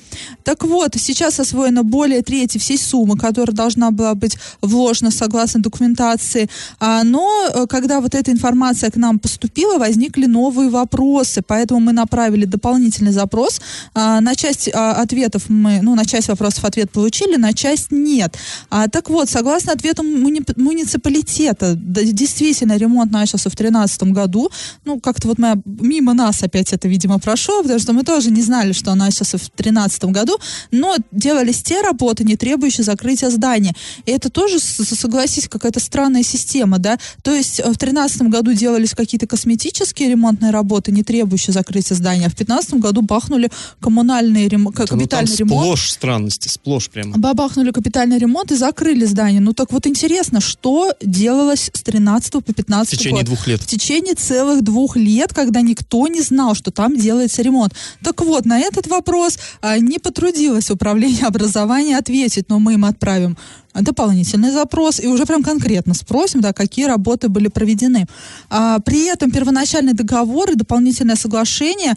Так 0.45 0.65
вот, 0.65 0.95
сейчас 0.97 1.41
освоено 1.41 1.83
более 1.83 2.23
трети 2.23 2.59
всей 2.59 2.79
суммы, 2.79 3.17
которая 3.17 3.55
должна 3.55 3.91
была 3.91 4.15
быть 4.15 4.37
вложена 4.61 5.11
согласно 5.11 5.61
документации. 5.61 6.49
А, 6.81 7.03
Но 7.05 7.49
э, 7.53 7.67
когда 7.67 8.01
вот 8.01 8.15
эта 8.15 8.31
информация 8.31 8.91
к 8.91 8.97
нам 8.97 9.19
поступила, 9.19 9.79
возникли 9.79 10.27
новые 10.27 10.71
вопросы. 10.71 11.43
Поэтому 11.47 11.81
мы 11.81 11.93
направили 11.93 12.32
дополнительный 12.45 13.13
запрос. 13.13 13.61
А, 13.95 14.21
На 14.21 14.35
часть 14.35 14.69
а, 14.73 14.93
ответов 14.93 15.49
мы, 15.49 15.81
ну, 15.83 15.95
на 15.95 16.05
часть 16.05 16.29
вопросов 16.29 16.65
ответ 16.65 16.91
получили, 16.91 17.37
на 17.37 17.53
часть 17.53 17.91
нет. 17.91 18.37
А, 18.71 18.89
так 18.89 19.11
вот, 19.11 19.29
согласно 19.31 19.73
ответам 19.73 20.07
муни- 20.07 20.45
муниципалитета, 20.57 21.75
да, 21.75 22.03
действительно, 22.03 22.77
ремонт 22.77 23.13
начался 23.13 23.51
в 23.51 23.57
2013 23.57 24.03
году. 24.13 24.51
Ну, 24.85 25.01
как-то 25.01 25.29
вот 25.29 25.39
мы, 25.39 25.61
мимо 25.65 26.15
нас 26.15 26.43
опять 26.43 26.73
это, 26.73 26.89
видимо, 26.89 27.19
прошло, 27.19 27.63
потому 27.63 27.79
что 27.81 27.93
мы 27.93 28.05
тоже 28.05 28.31
не 28.31 28.43
знали, 28.43 28.73
что 28.73 28.93
он 28.93 28.99
начался 28.99 29.39
в 29.39 29.41
2013 29.41 30.05
году, 30.05 30.39
но 30.71 30.97
делались 31.11 31.63
те 31.63 31.83
работы, 31.83 32.25
не 32.25 32.37
требующие 32.37 32.85
закрытия 32.85 33.31
здания. 33.31 33.75
И 34.07 34.11
это 34.11 34.31
тоже, 34.31 34.59
согласись, 34.59 35.49
какая-то 35.49 35.81
странная 35.81 36.23
система, 36.23 36.79
да? 36.79 36.99
То 37.23 37.35
есть 37.35 37.61
э, 37.61 37.65
в 37.65 37.77
2013 37.79 38.23
году 38.23 38.53
делались 38.53 38.95
какие-то 38.95 39.27
косметические 39.27 40.11
ремонтные 40.11 40.51
работы, 40.51 40.93
не 40.93 41.03
требующие 41.03 41.55
закрытия 41.55 41.97
здания, 41.97 42.22
а 42.27 42.31
в 42.31 42.35
2015 42.37 42.75
году 42.75 43.03
бахнули 43.03 43.51
коммунальные 43.81 44.49
рем... 44.49 44.65
Да, 44.65 44.71
ну, 44.71 44.87
там 44.87 44.99
капитальный 44.99 45.37
ремонт. 45.37 45.63
сплошь 45.63 45.91
странности, 45.91 46.49
сплошь 46.49 46.89
прямо. 46.89 47.17
Бабахнули 47.19 47.71
капитальный 47.71 48.19
ремонт 48.19 48.53
и 48.53 48.57
закрыли 48.57 49.05
здание. 49.05 49.41
Ну 49.41 49.53
так 49.53 49.73
вот 49.73 49.87
интересно, 49.87 50.41
что 50.41 50.93
делалось 51.03 51.71
с 51.73 51.83
13 51.83 52.33
по 52.33 52.41
В 52.41 52.55
15 52.55 52.99
течение 52.99 53.23
год? 53.23 53.27
двух 53.27 53.47
лет. 53.47 53.61
В 53.63 53.67
течение 53.67 54.15
целых 54.15 54.63
двух 54.63 54.97
лет, 54.97 55.33
когда 55.35 55.61
никто 55.61 56.07
не 56.09 56.21
знал, 56.21 56.55
что 56.55 56.71
там 56.71 56.97
делается 56.97 57.43
ремонт. 57.43 57.75
Так 58.03 58.21
вот, 58.23 58.47
на 58.47 58.59
этот 58.59 58.87
вопрос 58.87 59.39
а, 59.61 59.79
не 59.79 59.99
потрудилось 59.99 60.71
управление 60.71 61.27
образования 61.27 61.97
ответить, 61.99 62.49
но 62.49 62.59
мы 62.59 62.75
им 62.75 62.85
отправим 62.85 63.37
дополнительный 63.75 64.51
запрос 64.51 65.01
и 65.01 65.07
уже 65.07 65.25
прям 65.25 65.43
конкретно 65.43 65.95
спросим, 65.95 66.41
да, 66.41 66.53
какие 66.53 66.85
работы 66.85 67.29
были 67.29 67.49
проведены. 67.49 68.07
А, 68.51 68.79
при 68.81 69.07
этом 69.07 69.31
первоначальный 69.31 69.95
договор 69.95 70.51
и 70.51 70.55
дополнительное 70.55 71.17
соглашение 71.17 71.95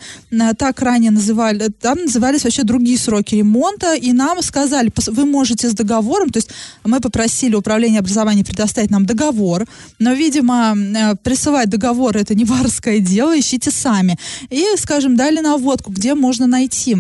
так 0.58 0.82
ранее 0.82 1.12
называли, 1.12 1.70
там 1.70 2.00
назывались 2.00 2.44
вообще 2.44 2.64
другие 2.64 2.98
сроки 2.98 3.36
ремонта, 3.36 3.96
и 3.96 4.14
нам 4.14 4.42
сказали, 4.42 4.92
вы 5.08 5.26
можете 5.26 5.70
с 5.70 5.74
договором, 5.74 6.30
то 6.30 6.38
есть 6.38 6.50
мы 6.84 7.00
попросили 7.00 7.56
управление 7.56 8.00
образования 8.00 8.44
предоставить 8.44 8.92
нам 8.92 9.06
договор, 9.06 9.66
но, 10.00 10.14
видимо, 10.14 10.76
э, 10.76 11.16
присылать 11.24 11.70
договор 11.70 12.18
это 12.18 12.36
не 12.36 12.46
варское 12.46 13.00
дело, 13.00 13.38
ищите 13.38 13.72
сами. 13.72 14.18
И, 14.50 14.66
скажем, 14.78 15.16
дали 15.16 15.40
наводку, 15.40 15.92
где 15.92 16.16
можно 16.16 16.48
найти 16.48 16.98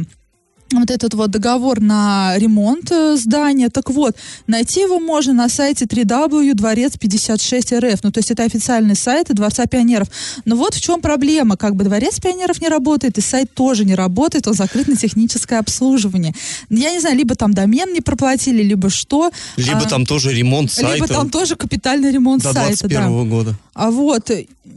вот 0.71 0.89
этот 0.89 1.13
вот 1.13 1.31
договор 1.31 1.79
на 1.79 2.33
ремонт 2.37 2.91
э, 2.91 3.15
здания. 3.17 3.69
Так 3.69 3.89
вот, 3.91 4.15
найти 4.47 4.81
его 4.81 4.99
можно 4.99 5.33
на 5.33 5.47
сайте 5.47 5.85
www.дворец56рф. 5.85 7.99
Ну, 8.03 8.11
то 8.11 8.19
есть 8.19 8.31
это 8.31 8.43
официальный 8.43 8.95
сайт 8.95 9.27
Дворца 9.29 9.65
пионеров. 9.67 10.07
Но 10.45 10.55
вот 10.55 10.73
в 10.73 10.81
чем 10.81 11.01
проблема. 11.01 11.55
Как 11.57 11.75
бы 11.75 11.83
Дворец 11.83 12.19
пионеров 12.19 12.61
не 12.61 12.67
работает, 12.67 13.17
и 13.17 13.21
сайт 13.21 13.53
тоже 13.53 13.85
не 13.85 13.95
работает, 13.95 14.47
он 14.47 14.53
закрыт 14.53 14.87
на 14.87 14.95
техническое 14.95 15.59
обслуживание. 15.59 16.33
Я 16.69 16.91
не 16.91 16.99
знаю, 16.99 17.15
либо 17.15 17.35
там 17.35 17.53
домен 17.53 17.93
не 17.93 18.01
проплатили, 18.01 18.63
либо 18.63 18.89
что. 18.89 19.31
Либо 19.57 19.81
А, 19.85 19.89
там 19.89 20.05
тоже 20.05 20.33
ремонт 20.33 20.71
сайта 20.71 20.95
Либо 20.95 21.07
там 21.07 21.29
тоже 21.29 21.55
капитальный 21.55 22.11
ремонт 22.11 22.43
до 22.43 22.53
сайта. 22.53 22.87
да. 22.87 23.07
21 23.07 23.29
года. 23.29 23.55
А 23.73 23.91
вот, 23.91 24.31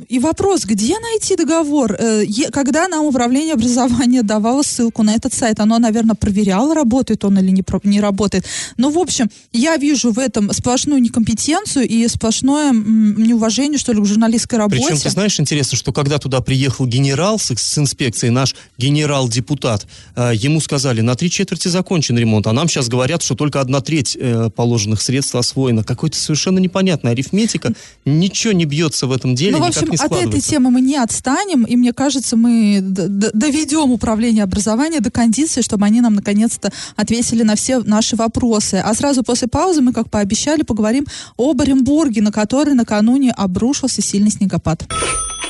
и 0.09 0.18
вопрос, 0.18 0.64
где 0.64 0.99
найти 0.99 1.37
договор? 1.37 1.97
Э, 1.99 2.25
Когда 2.52 2.88
нам 2.88 3.07
управление 3.07 3.54
образования 3.54 4.23
давало 4.23 4.62
ссылку 4.62 5.02
на 5.02 5.14
этот 5.14 5.33
сайт, 5.33 5.61
оно, 5.61 5.78
наверное, 5.79 6.15
проверяло, 6.15 6.75
работает 6.75 7.25
он 7.25 7.39
или 7.39 7.51
не, 7.51 7.65
не 7.85 8.01
работает. 8.01 8.45
Ну, 8.77 8.91
в 8.91 8.99
общем, 8.99 9.31
я 9.53 9.77
вижу 9.77 10.13
в 10.13 10.19
этом 10.19 10.53
сплошную 10.53 11.01
некомпетенцию 11.01 11.87
и 11.89 12.07
сплошное 12.09 12.73
неуважение, 12.73 13.79
что 13.79 13.93
ли, 13.93 14.01
к 14.01 14.05
журналистской 14.07 14.59
работе. 14.59 14.83
Причем, 14.83 15.01
ты 15.01 15.11
знаешь, 15.11 15.39
интересно, 15.41 15.77
что 15.77 15.93
когда 15.93 16.19
туда 16.19 16.41
приехал 16.41 16.87
генерал 16.87 17.39
с, 17.39 17.53
с 17.55 17.79
инспекцией, 17.79 18.31
наш 18.33 18.55
генерал-депутат, 18.79 19.87
э, 20.17 20.33
ему 20.35 20.61
сказали, 20.61 21.01
на 21.01 21.15
три 21.15 21.31
четверти 21.31 21.69
закончен 21.69 22.19
ремонт, 22.19 22.47
а 22.47 22.53
нам 22.53 22.69
сейчас 22.69 22.89
говорят, 22.89 23.23
что 23.23 23.35
только 23.35 23.61
одна 23.61 23.81
треть 23.81 24.17
э, 24.19 24.51
положенных 24.55 25.03
средств 25.03 25.35
освоена. 25.35 25.85
Какой-то 25.85 26.19
совершенно 26.19 26.59
непонятная 26.59 27.13
арифметика, 27.13 27.73
ничего 28.05 28.53
не 28.53 28.65
бьется 28.65 29.07
в 29.07 29.13
этом 29.13 29.35
деле, 29.35 29.53
Ну, 29.53 29.59
в 29.59 29.65
общем, 29.65 29.93
от 29.99 30.13
этой 30.13 30.41
темы 30.41 30.71
мы 30.71 30.81
не 30.81 30.97
отстанем, 30.97 31.65
и 31.65 31.77
мне 31.77 31.93
кажется, 31.93 32.37
мы 32.37 32.79
доведем 32.81 33.91
управление 33.93 34.45
образования 34.45 35.01
до 35.01 35.11
кондиции, 35.11 35.61
чтобы 35.69 35.85
они 35.85 36.01
нам 36.01 36.15
наконец-то 36.15 36.73
ответили 36.97 37.43
на 37.43 37.55
все 37.55 37.81
наши 37.81 38.17
вопросы. 38.17 38.77
А 38.83 38.95
сразу 38.95 39.23
после 39.23 39.49
паузы 39.49 39.83
мы, 39.83 39.93
как 39.93 40.11
пообещали, 40.11 40.63
поговорим 40.63 41.07
об 41.37 41.61
Оренбурге, 41.61 42.23
на 42.23 42.33
который 42.33 42.73
накануне 42.75 43.33
обрушился 43.33 44.01
сильный 44.01 44.31
снегопад. 44.31 44.87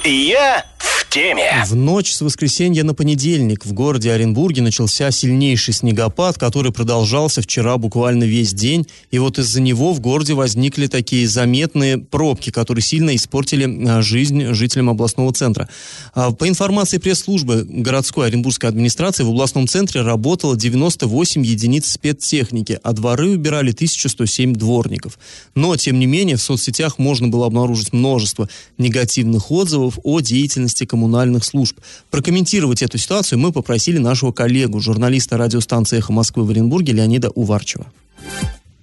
Я 0.04 0.64
в 1.08 1.10
теме. 1.10 1.64
В 1.66 1.74
ночь 1.74 2.12
с 2.12 2.20
воскресенья 2.20 2.84
на 2.84 2.94
понедельник 2.94 3.64
в 3.64 3.72
городе 3.72 4.12
Оренбурге 4.12 4.62
начался 4.62 5.10
сильнейший 5.10 5.72
снегопад, 5.72 6.38
который 6.38 6.70
продолжался 6.70 7.40
вчера 7.40 7.78
буквально 7.78 8.24
весь 8.24 8.52
день. 8.52 8.86
И 9.10 9.18
вот 9.18 9.38
из-за 9.38 9.60
него 9.60 9.92
в 9.94 10.00
городе 10.00 10.34
возникли 10.34 10.86
такие 10.86 11.26
заметные 11.26 11.98
пробки, 11.98 12.50
которые 12.50 12.82
сильно 12.82 13.16
испортили 13.16 13.88
а, 13.88 14.02
жизнь 14.02 14.52
жителям 14.52 14.90
областного 14.90 15.32
центра. 15.32 15.68
А, 16.14 16.32
По 16.32 16.46
информации 16.46 16.98
пресс-службы 16.98 17.64
городской 17.66 18.26
Оренбургской 18.26 18.68
администрации 18.68 19.24
в 19.24 19.30
областном 19.30 19.66
центре 19.66 20.02
работало 20.02 20.56
98 20.56 21.44
единиц 21.44 21.90
спецтехники, 21.90 22.78
а 22.82 22.92
дворы 22.92 23.30
убирали 23.30 23.72
1107 23.72 24.52
дворников. 24.54 25.18
Но, 25.54 25.74
тем 25.76 25.98
не 25.98 26.06
менее, 26.06 26.36
в 26.36 26.42
соцсетях 26.42 26.98
можно 26.98 27.28
было 27.28 27.46
обнаружить 27.46 27.92
множество 27.92 28.48
негативных 28.76 29.50
отзывов 29.50 29.98
о 30.02 30.20
деятельности 30.20 30.84
коммунальных 30.84 30.97
служб. 31.44 31.76
Прокомментировать 32.10 32.82
эту 32.82 32.98
ситуацию 32.98 33.38
мы 33.38 33.52
попросили 33.52 33.98
нашего 33.98 34.32
коллегу, 34.32 34.80
журналиста 34.80 35.36
радиостанции 35.36 35.98
«Эхо 35.98 36.12
Москвы» 36.12 36.44
в 36.44 36.50
Оренбурге 36.50 36.92
Леонида 36.92 37.30
Уварчева. 37.30 37.86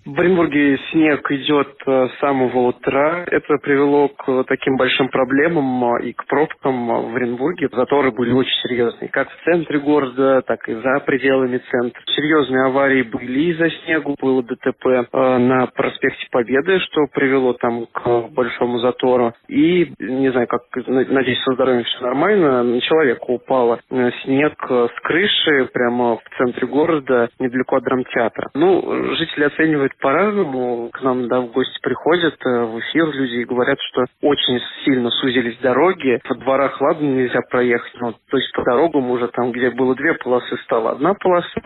В 0.06 0.20
Оренбурге 0.20 0.78
снег 0.92 1.32
идет 1.32 1.82
э, 1.88 2.10
с 2.10 2.20
самого 2.20 2.68
утра. 2.68 3.24
Это 3.26 3.58
привело 3.58 4.10
к 4.10 4.44
таким 4.44 4.78
большим 4.78 5.10
проблемам 5.10 5.96
э, 5.96 6.10
и 6.10 6.14
к 6.14 6.28
пробкам 6.28 6.92
э, 6.92 7.12
в 7.12 7.16
Оренбурге. 7.16 7.70
Заторы 7.72 8.12
были 8.12 8.32
очень 8.32 8.54
серьезные, 8.62 9.10
как 9.10 9.28
в 9.32 9.44
центре 9.44 9.80
города, 9.80 10.44
так 10.44 10.70
и 10.70 10.76
за 10.76 11.00
пределами 11.00 11.60
центра. 11.72 12.00
Серьезные 12.16 12.66
аварии 12.66 13.02
были 13.02 13.52
из-за 13.52 13.72
снегу. 13.72 14.16
Было 14.22 14.44
ДТП 14.44 15.12
на 15.12 15.66
проспекте 15.74 16.28
Победы, 16.30 16.80
что 16.82 17.08
привело 17.12 17.54
там 17.54 17.88
к 17.92 18.28
большому 18.30 18.78
затору. 18.78 19.34
И, 19.48 19.92
не 19.98 20.32
знаю, 20.32 20.46
как, 20.46 20.62
на- 20.86 21.04
надеюсь, 21.06 21.42
со 21.42 21.54
здоровьем 21.56 21.84
все 21.84 22.02
нормально, 22.04 22.62
на 22.62 22.80
человека 22.82 23.24
упало 23.28 23.80
снег 23.90 24.54
с 24.70 25.00
крыши 25.02 25.68
прямо 25.74 26.18
в 26.18 26.22
центре 26.38 26.68
города, 26.68 27.30
недалеко 27.40 27.78
от 27.78 27.84
драмтеатра. 27.86 28.52
Ну, 28.54 29.16
жители 29.16 29.46
оценивают 29.46 29.95
по-разному. 30.00 30.90
К 30.92 31.02
нам 31.02 31.28
да, 31.28 31.42
в 31.42 31.52
гости 31.52 31.80
приходят 31.82 32.36
э, 32.46 32.64
в 32.66 32.80
эфир 32.80 33.12
люди 33.12 33.42
и 33.42 33.46
говорят, 33.46 33.78
что 33.92 34.06
очень 34.22 34.60
сильно 34.84 35.10
сузились 35.10 35.58
дороги. 35.60 36.20
В 36.24 36.36
дворах, 36.40 36.80
ладно, 36.82 37.06
нельзя 37.06 37.42
проехать, 37.50 37.94
но 38.00 38.14
то 38.14 38.38
есть 38.38 38.52
по 38.54 38.64
дорогам 38.64 39.10
уже 39.12 39.28
там, 39.30 39.52
где 39.52 39.70
было 39.72 39.96
две 39.96 40.14
полосы, 40.16 40.58
стало 40.64 40.92
одна 40.92 41.14
полоса, 41.14 41.62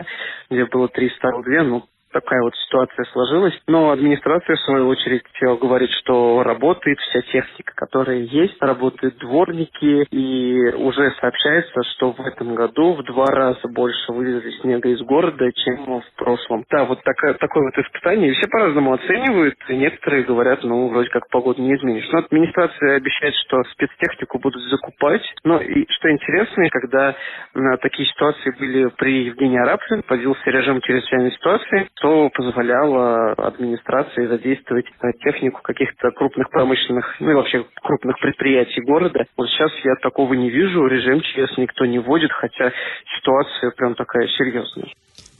где 0.50 0.64
было 0.66 0.88
три, 0.88 1.10
стало 1.10 1.42
две, 1.42 1.62
ну, 1.62 1.84
такая 2.12 2.42
вот 2.42 2.54
ситуация 2.66 3.04
сложилась. 3.06 3.58
Но 3.66 3.90
администрация, 3.90 4.56
в 4.56 4.60
свою 4.60 4.88
очередь, 4.88 5.22
говорит, 5.40 5.90
что 6.00 6.42
работает 6.42 6.98
вся 6.98 7.22
техника, 7.22 7.72
которая 7.74 8.18
есть, 8.18 8.56
работают 8.60 9.18
дворники, 9.18 10.06
и 10.10 10.72
уже 10.74 11.12
сообщается, 11.20 11.82
что 11.94 12.12
в 12.12 12.20
этом 12.20 12.54
году 12.54 12.94
в 12.94 13.04
два 13.04 13.26
раза 13.26 13.68
больше 13.68 14.12
вывезли 14.12 14.50
снега 14.60 14.88
из 14.88 15.00
города, 15.02 15.50
чем 15.52 16.00
в 16.00 16.16
прошлом. 16.16 16.64
Да, 16.70 16.84
вот 16.84 17.02
такое, 17.02 17.34
такое 17.34 17.64
вот 17.64 17.84
испытание. 17.84 18.32
Все 18.34 18.46
по-разному 18.48 18.94
оценивают, 18.94 19.56
и 19.68 19.76
некоторые 19.76 20.24
говорят, 20.24 20.62
ну, 20.62 20.88
вроде 20.88 21.08
как 21.10 21.28
погоду 21.28 21.62
не 21.62 21.74
изменишь. 21.74 22.08
Но 22.12 22.18
администрация 22.20 22.96
обещает, 22.96 23.34
что 23.46 23.62
спецтехнику 23.72 24.38
будут 24.38 24.62
закупать. 24.64 25.22
Но 25.44 25.60
и 25.60 25.86
что 25.90 26.10
интересно, 26.10 26.68
когда 26.70 27.16
на 27.54 27.76
такие 27.78 28.08
ситуации 28.08 28.54
были 28.58 28.88
при 28.96 29.24
Евгении 29.24 29.58
Арапове, 29.58 30.02
появился 30.02 30.50
режим 30.50 30.80
чрезвычайной 30.80 31.32
ситуации, 31.32 31.88
то 32.00 32.30
позволяло 32.30 33.32
администрации 33.32 34.26
задействовать 34.26 34.86
э, 34.86 35.12
технику 35.22 35.60
каких-то 35.62 36.10
крупных 36.10 36.48
промышленных, 36.50 37.16
ну 37.20 37.30
и 37.30 37.34
вообще 37.34 37.64
крупных 37.82 38.18
предприятий 38.18 38.80
города. 38.80 39.24
Вот 39.36 39.48
сейчас 39.48 39.70
я 39.84 39.94
такого 39.96 40.32
не 40.34 40.50
вижу, 40.50 40.86
режим 40.86 41.20
ЧС 41.20 41.58
никто 41.58 41.84
не 41.84 41.98
вводит, 41.98 42.32
хотя 42.32 42.72
ситуация 43.18 43.70
прям 43.72 43.94
такая 43.94 44.26
серьезная. 44.28 44.88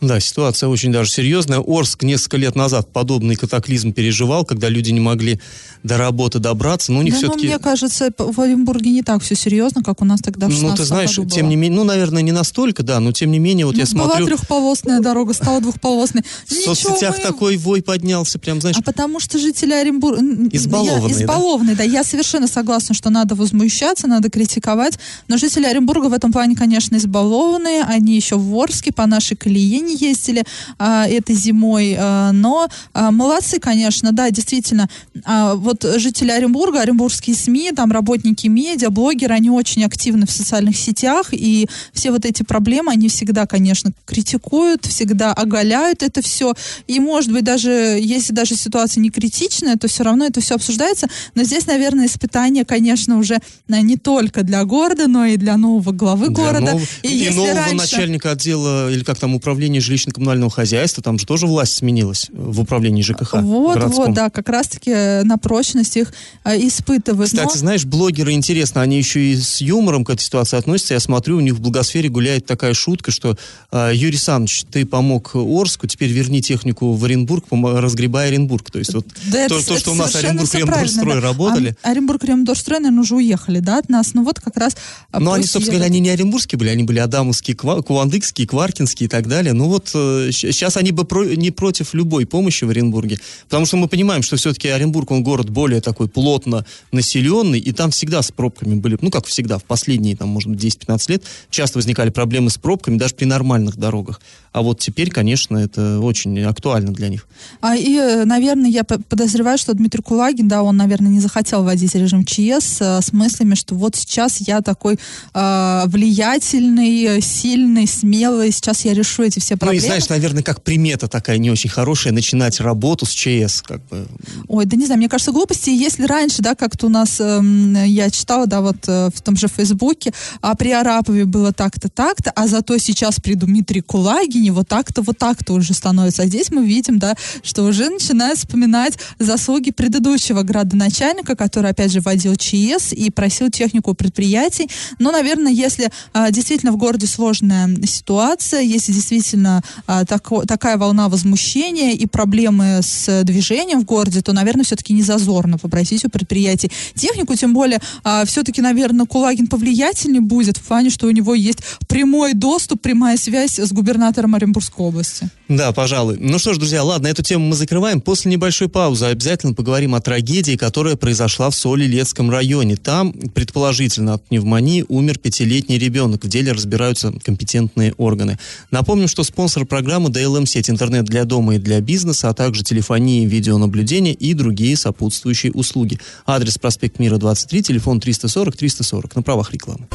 Да, 0.01 0.19
ситуация 0.19 0.69
очень 0.69 0.93
даже 0.93 1.11
серьезная. 1.11 1.59
Орск 1.59 2.03
несколько 2.03 2.39
лет 2.39 2.57
назад 2.57 2.91
подобный 2.91 3.37
катаклизм 3.37 3.93
переживал, 3.93 4.45
когда 4.45 4.69
люди 4.69 4.91
не 4.91 5.01
могли 5.01 5.41
до 5.83 5.99
работы 5.99 6.39
добраться. 6.39 6.93
Но 6.93 7.01
у 7.01 7.03
них 7.03 7.15
да, 7.15 7.19
все-таки... 7.19 7.47
мне 7.47 7.59
кажется, 7.59 8.11
в 8.17 8.41
Оренбурге 8.41 8.91
не 8.91 9.03
так 9.03 9.23
все 9.23 9.35
серьезно, 9.35 9.83
как 9.83 10.01
у 10.01 10.05
нас 10.05 10.21
тогда 10.21 10.49
в 10.49 10.51
Ну, 10.51 10.75
ты 10.75 10.85
знаешь, 10.85 11.15
тем 11.15 11.27
было. 11.27 11.51
не 11.51 11.57
менее, 11.57 11.77
ну, 11.77 11.85
наверное, 11.85 12.23
не 12.23 12.33
настолько, 12.33 12.83
да, 12.83 12.99
но 13.01 13.13
тем 13.13 13.31
не 13.31 13.39
менее, 13.39 13.67
вот 13.67 13.77
Ну, 13.77 13.81
я 13.81 13.87
была 13.93 14.07
смотрю... 14.09 14.27
трехполосная 14.27 15.01
дорога, 15.01 15.35
стала 15.35 15.61
двухполосной. 15.61 16.23
В 16.47 16.53
соцсетях 16.53 17.21
такой 17.21 17.57
вой 17.57 17.83
поднялся, 17.83 18.39
прям, 18.39 18.61
знаешь, 18.61 18.77
А 18.79 18.83
потому 18.83 19.21
что 19.21 19.39
жители 19.39 19.73
Оренбурга... 19.73 20.23
Избалованные, 20.53 21.15
да? 21.15 21.23
Избалованные, 21.23 21.77
да? 21.77 21.85
Я 21.85 22.05
совершенно 22.05 22.47
согласна, 22.47 22.95
что 22.95 23.11
надо 23.11 23.35
возмущаться, 23.35 24.07
надо 24.07 24.31
критиковать. 24.31 24.99
Но 25.29 25.37
жители 25.37 25.67
Оренбурга 25.67 26.07
в 26.07 26.13
этом 26.13 26.33
плане, 26.33 26.57
конечно, 26.57 26.97
избалованные. 26.97 27.83
Они 27.83 28.17
еще 28.17 28.37
в 28.37 28.55
Орске 28.59 28.93
по 28.93 29.07
нашей 29.07 29.37
колее 29.37 29.90
не 29.91 29.97
ездили 30.09 30.45
а, 30.79 31.07
этой 31.09 31.35
зимой. 31.35 31.97
А, 31.99 32.33
но 32.33 32.69
а, 32.93 33.11
молодцы, 33.11 33.59
конечно, 33.59 34.13
да, 34.13 34.31
действительно. 34.31 34.89
А, 35.25 35.55
вот 35.55 35.85
жители 35.97 36.31
Оренбурга, 36.31 36.81
оренбургские 36.81 37.37
СМИ, 37.37 37.73
там 37.73 37.93
работники 37.93 38.47
медиа, 38.47 38.91
блогеры, 38.91 39.35
они 39.35 39.51
очень 39.51 39.85
активны 39.85 40.27
в 40.27 40.31
социальных 40.31 40.77
сетях. 40.77 41.29
И 41.33 41.69
все 41.93 42.11
вот 42.11 42.25
эти 42.25 42.43
проблемы, 42.43 42.93
они 42.93 43.09
всегда, 43.09 43.47
конечно, 43.47 43.93
критикуют, 44.07 44.87
всегда 44.87 45.33
оголяют 45.33 46.03
это 46.03 46.23
все. 46.23 46.55
И, 46.87 47.01
может 47.01 47.33
быть, 47.33 47.45
даже 47.45 47.71
если 47.71 48.33
даже 48.33 48.55
ситуация 48.57 49.01
не 49.01 49.11
критичная, 49.11 49.77
то 49.77 49.89
все 49.89 50.05
равно 50.05 50.27
это 50.27 50.41
все 50.41 50.55
обсуждается. 50.55 51.09
Но 51.35 51.43
здесь, 51.45 51.67
наверное, 51.67 52.07
испытание, 52.07 52.65
конечно, 52.65 53.19
уже 53.19 53.39
э, 53.69 53.81
не 53.81 53.97
только 53.97 54.43
для 54.43 54.65
города, 54.65 55.07
но 55.09 55.25
и 55.27 55.37
для 55.37 55.57
нового 55.57 55.93
главы 55.93 56.27
Для 56.27 56.35
города. 56.35 56.73
нового- 56.73 56.87
и, 57.03 57.09
если 57.09 57.37
нового 57.37 57.55
раньше- 57.55 57.75
начальника 57.77 58.31
отдела, 58.33 58.91
или 58.91 59.03
как 59.05 59.19
там, 59.19 59.35
управления 59.35 59.80
жилищно-коммунального 59.81 60.51
хозяйства, 60.51 61.03
там 61.03 61.19
же 61.19 61.27
тоже 61.27 61.47
власть 61.47 61.75
сменилась 61.75 62.29
в 62.33 62.61
управлении 62.61 63.03
ЖКХ 63.03 63.35
Вот, 63.43 63.75
городском. 63.79 64.07
вот, 64.07 64.15
да, 64.15 64.31
как 64.31 64.49
раз-таки 64.49 64.91
э, 64.91 65.23
на 65.25 65.39
прочность 65.39 65.97
их 65.97 66.13
э, 66.45 66.57
испытывают. 66.67 67.31
Кстати, 67.31 67.53
Но- 67.55 67.59
знаешь, 67.59 67.85
блогеры, 67.85 68.33
интересно, 68.33 68.83
они 68.83 68.99
еще 68.99 69.21
и 69.33 69.37
с 69.37 69.61
юмором 69.61 70.05
к 70.05 70.11
этой 70.11 70.23
ситуации 70.23 70.57
относятся. 70.57 70.95
Я 70.95 71.01
смотрю, 71.01 71.37
у 71.39 71.41
них 71.41 71.55
в 71.55 71.61
благосфере 71.61 72.09
гуляет 72.09 72.47
такая 72.47 72.75
шутка, 72.75 73.11
что 73.11 73.37
э, 73.73 73.91
Юрий 73.95 74.19
Саныч, 74.19 74.65
ты 74.71 74.85
помог 74.87 75.33
Орску, 75.35 75.87
теперь 75.87 76.11
верни 76.11 76.43
технику 76.43 76.93
в 76.93 77.05
Оренбург, 77.05 77.45
разгребай 77.51 78.29
Оренбург. 78.29 78.71
То 78.71 78.79
есть 78.79 78.95
вот 78.95 79.07
Да, 79.27 79.49
то, 79.49 79.57
это- 79.57 79.67
то, 79.67 79.73
это 79.75 79.81
что 79.81 79.93
у 79.93 79.95
нас 79.95 80.15
Оренбург, 80.15 80.53
Ремдорстрой 80.55 81.15
да. 81.15 81.21
работали. 81.21 81.77
А 81.83 81.91
Оренбург, 81.91 82.25
Ремдорстрой, 82.25 82.79
наверное, 82.81 83.03
уже 83.03 83.15
уехали, 83.17 83.61
да, 83.61 83.79
от 83.79 83.89
нас. 83.89 84.15
Ну 84.15 84.25
вот 84.25 84.41
как 84.41 84.57
раз... 84.57 84.77
а, 85.11 85.21
Но 85.21 85.33
они, 85.33 85.45
собственно 85.45 85.79
говоря, 85.79 85.87
они 85.91 86.01
не 86.01 86.11
оренбургские 86.11 86.59
были, 86.59 86.69
они 86.71 86.83
были 86.85 86.99
адамовские, 86.99 87.57
ква- 87.57 87.83
кувандыкские, 87.83 88.47
кваркинские 88.47 89.07
и 89.07 89.09
так 89.09 89.27
далее. 89.29 89.53
Ну 89.53 89.69
вот 89.71 89.89
сейчас 89.89 90.77
они 90.77 90.93
бы 90.93 91.05
про- 91.05 91.25
не 91.25 91.51
против 91.51 91.95
любой 91.95 92.27
помощи 92.27 92.65
в 92.65 92.71
Оренбурге, 92.71 93.19
потому 93.49 93.67
что 93.67 93.77
мы 93.77 93.89
понимаем, 93.89 94.23
что 94.23 94.37
все-таки 94.37 94.69
Оренбург, 94.69 95.11
он 95.11 95.23
город 95.23 95.51
более 95.51 95.81
такой 95.81 96.09
плотно 96.09 96.65
населенный, 96.93 97.59
и 97.59 97.73
там 97.73 97.91
всегда 97.91 98.23
с 98.23 98.31
пробками 98.31 98.75
были, 98.75 98.99
ну 99.01 99.11
как 99.11 99.27
всегда, 99.27 99.59
в 99.59 99.65
последние, 99.65 100.17
там, 100.17 100.29
может 100.29 100.51
быть, 100.51 100.63
10-15 100.63 101.11
лет 101.11 101.23
часто 101.51 101.79
возникали 101.79 102.11
проблемы 102.11 102.51
с 102.51 102.59
пробками 102.59 102.97
даже 102.97 103.15
при 103.15 103.25
нормальных 103.25 103.77
дорогах. 103.77 104.21
А 104.53 104.63
вот 104.63 104.81
теперь, 104.81 105.11
конечно, 105.11 105.57
это 105.57 106.01
очень 106.01 106.41
актуально 106.43 106.93
для 106.93 107.09
них. 107.09 107.29
А, 107.61 107.77
и, 107.77 107.95
э, 107.95 108.25
наверное, 108.25 108.69
я 108.69 108.83
подозреваю, 108.83 109.59
что 109.59 109.75
Дмитрий 109.75 110.03
Кулагин, 110.03 110.49
да, 110.49 110.63
он, 110.63 110.77
наверное, 110.77 111.11
не 111.11 111.21
захотел 111.21 111.63
вводить 111.63 111.95
режим 111.95 112.25
ЧС 112.25 112.81
э, 112.81 113.01
с 113.01 113.13
мыслями, 113.13 113.55
что 113.55 113.77
вот 113.77 113.95
сейчас 113.95 114.41
я 114.41 114.61
такой 114.61 114.99
э, 115.35 115.83
влиятельный, 115.87 117.05
э, 117.05 117.21
сильный, 117.21 117.87
смелый, 117.87 118.51
сейчас 118.51 118.85
я 118.85 118.93
решу 118.93 119.23
эти 119.23 119.39
все 119.39 119.57
Ну 119.61 119.67
проблемы. 119.67 119.85
и 119.85 119.87
знаешь, 119.87 120.09
наверное, 120.09 120.43
как 120.43 120.63
примета 120.63 121.07
такая 121.07 121.37
не 121.37 121.51
очень 121.51 121.69
хорошая, 121.69 122.15
начинать 122.15 122.61
работу 122.61 123.05
с 123.05 123.11
ЧС, 123.11 123.61
как 123.61 123.87
бы. 123.89 124.07
Ой, 124.49 124.65
да 124.65 124.77
не 124.77 124.87
знаю, 124.87 124.99
мне 124.99 125.09
кажется, 125.09 125.33
глупости. 125.33 125.69
Если 125.69 126.05
раньше, 126.05 126.41
да, 126.41 126.55
как-то 126.55 126.87
у 126.87 126.89
нас, 126.89 127.21
эм, 127.21 127.75
я 127.85 128.11
читала, 128.11 128.47
да, 128.47 128.63
вот 128.63 128.77
э, 128.89 129.11
в 129.15 129.21
том 129.21 129.37
же 129.37 129.49
Фейсбуке, 129.49 130.13
а 130.41 130.55
при 130.55 130.71
Арапове 130.71 131.27
было 131.27 131.53
так-то, 131.53 131.91
так-то, 131.91 132.31
а 132.31 132.47
зато 132.47 132.79
сейчас 132.79 133.21
при 133.21 133.35
Дмитрии 133.35 133.81
Кулагине 133.81 134.51
вот 134.51 134.67
так-то, 134.67 135.03
вот 135.03 135.19
так-то 135.19 135.53
уже 135.53 135.75
становится. 135.75 136.23
А 136.23 136.27
здесь 136.27 136.51
мы 136.51 136.65
видим, 136.65 136.99
да, 136.99 137.15
что 137.43 137.65
уже 137.65 137.91
начинают 137.91 138.39
вспоминать 138.39 138.99
заслуги 139.19 139.73
предыдущего 139.73 140.43
градоначальника, 140.43 141.37
который, 141.37 141.71
опять 141.71 141.93
же, 141.93 142.01
вводил 142.01 142.35
ЧС 142.37 142.95
и 142.95 143.11
просил 143.11 143.51
технику 143.51 143.93
предприятий. 143.93 144.71
Но, 144.99 145.13
наверное, 145.13 145.53
если 145.53 145.91
а, 146.15 146.31
действительно 146.31 146.73
в 146.73 146.79
городе 146.79 147.07
сложная 147.07 147.69
ситуация, 147.85 148.61
если 148.61 148.93
действительно 148.93 149.50
а, 149.87 150.05
тако- 150.05 150.45
такая 150.45 150.77
волна 150.77 151.09
возмущения 151.09 151.93
и 151.93 152.07
проблемы 152.07 152.81
с 152.83 153.23
движением 153.25 153.81
в 153.81 153.85
городе, 153.85 154.21
то, 154.23 154.33
наверное, 154.33 154.65
все-таки 154.65 154.93
не 154.93 155.03
зазорно 155.03 155.59
попросить 155.59 156.05
у 156.05 156.09
предприятий 156.09 156.71
технику, 156.95 157.35
тем 157.35 157.53
более, 157.53 157.81
все-таки, 158.27 158.61
наверное, 158.61 159.07
Кулагин 159.07 159.47
повлиятельнее 159.47 160.21
будет 160.21 160.57
в 160.57 160.63
плане, 160.63 160.91
что 160.91 161.07
у 161.07 161.11
него 161.11 161.35
есть 161.35 161.59
прямой 161.89 162.35
доступ, 162.35 162.81
прямая 162.81 163.17
связь 163.17 163.59
с 163.59 163.73
губернатором 163.73 164.35
Оренбургской 164.35 164.87
области. 164.87 165.29
Да, 165.49 165.73
пожалуй. 165.73 166.17
Ну 166.21 166.39
что 166.39 166.55
ж, 166.55 166.59
друзья, 166.59 166.85
ладно, 166.85 167.09
эту 167.09 167.23
тему 167.23 167.49
мы 167.49 167.57
закрываем. 167.57 168.01
После 168.01 168.31
небольшой 168.31 168.69
паузы 168.69 169.07
обязательно 169.07 169.53
поговорим 169.53 169.95
о 169.95 170.01
трагедии, 170.01 170.57
которая 170.57 170.97
произошла 170.97 171.51
в 171.51 171.57
Солилецком 171.57 172.31
районе. 172.31 172.77
Там, 172.77 173.13
предположительно, 173.13 174.15
от 174.15 174.25
пневмонии 174.29 174.85
умер 174.89 175.19
пятилетний 175.19 175.79
ребенок. 175.79 176.25
В 176.25 176.29
деле 176.29 176.53
разбираются 176.53 177.13
компетентные 177.25 177.95
органы. 177.95 178.39
Напомним, 178.71 179.09
что 179.09 179.25
спонсор 179.31 179.65
программы 179.65 180.11
DLM 180.11 180.45
сеть 180.45 180.69
интернет 180.69 181.05
для 181.05 181.25
дома 181.25 181.55
и 181.55 181.59
для 181.59 181.81
бизнеса, 181.81 182.31
а 182.31 182.35
также 182.35 182.65
телефонии, 182.65 183.27
видеонаблюдения 183.27 184.13
и 184.13 184.35
другие 184.35 184.77
сопутствующие 184.77 185.53
услуги. 185.53 186.01
Адрес 186.27 186.59
проспект 186.59 186.99
Мира 186.99 187.17
23, 187.17 187.63
телефон 187.63 188.01
340 188.01 188.57
340 188.57 189.15
на 189.15 189.23
правах 189.23 189.53
рекламы. 189.53 189.87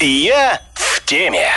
Я 0.00 0.60
в 0.74 1.04
теме. 1.04 1.48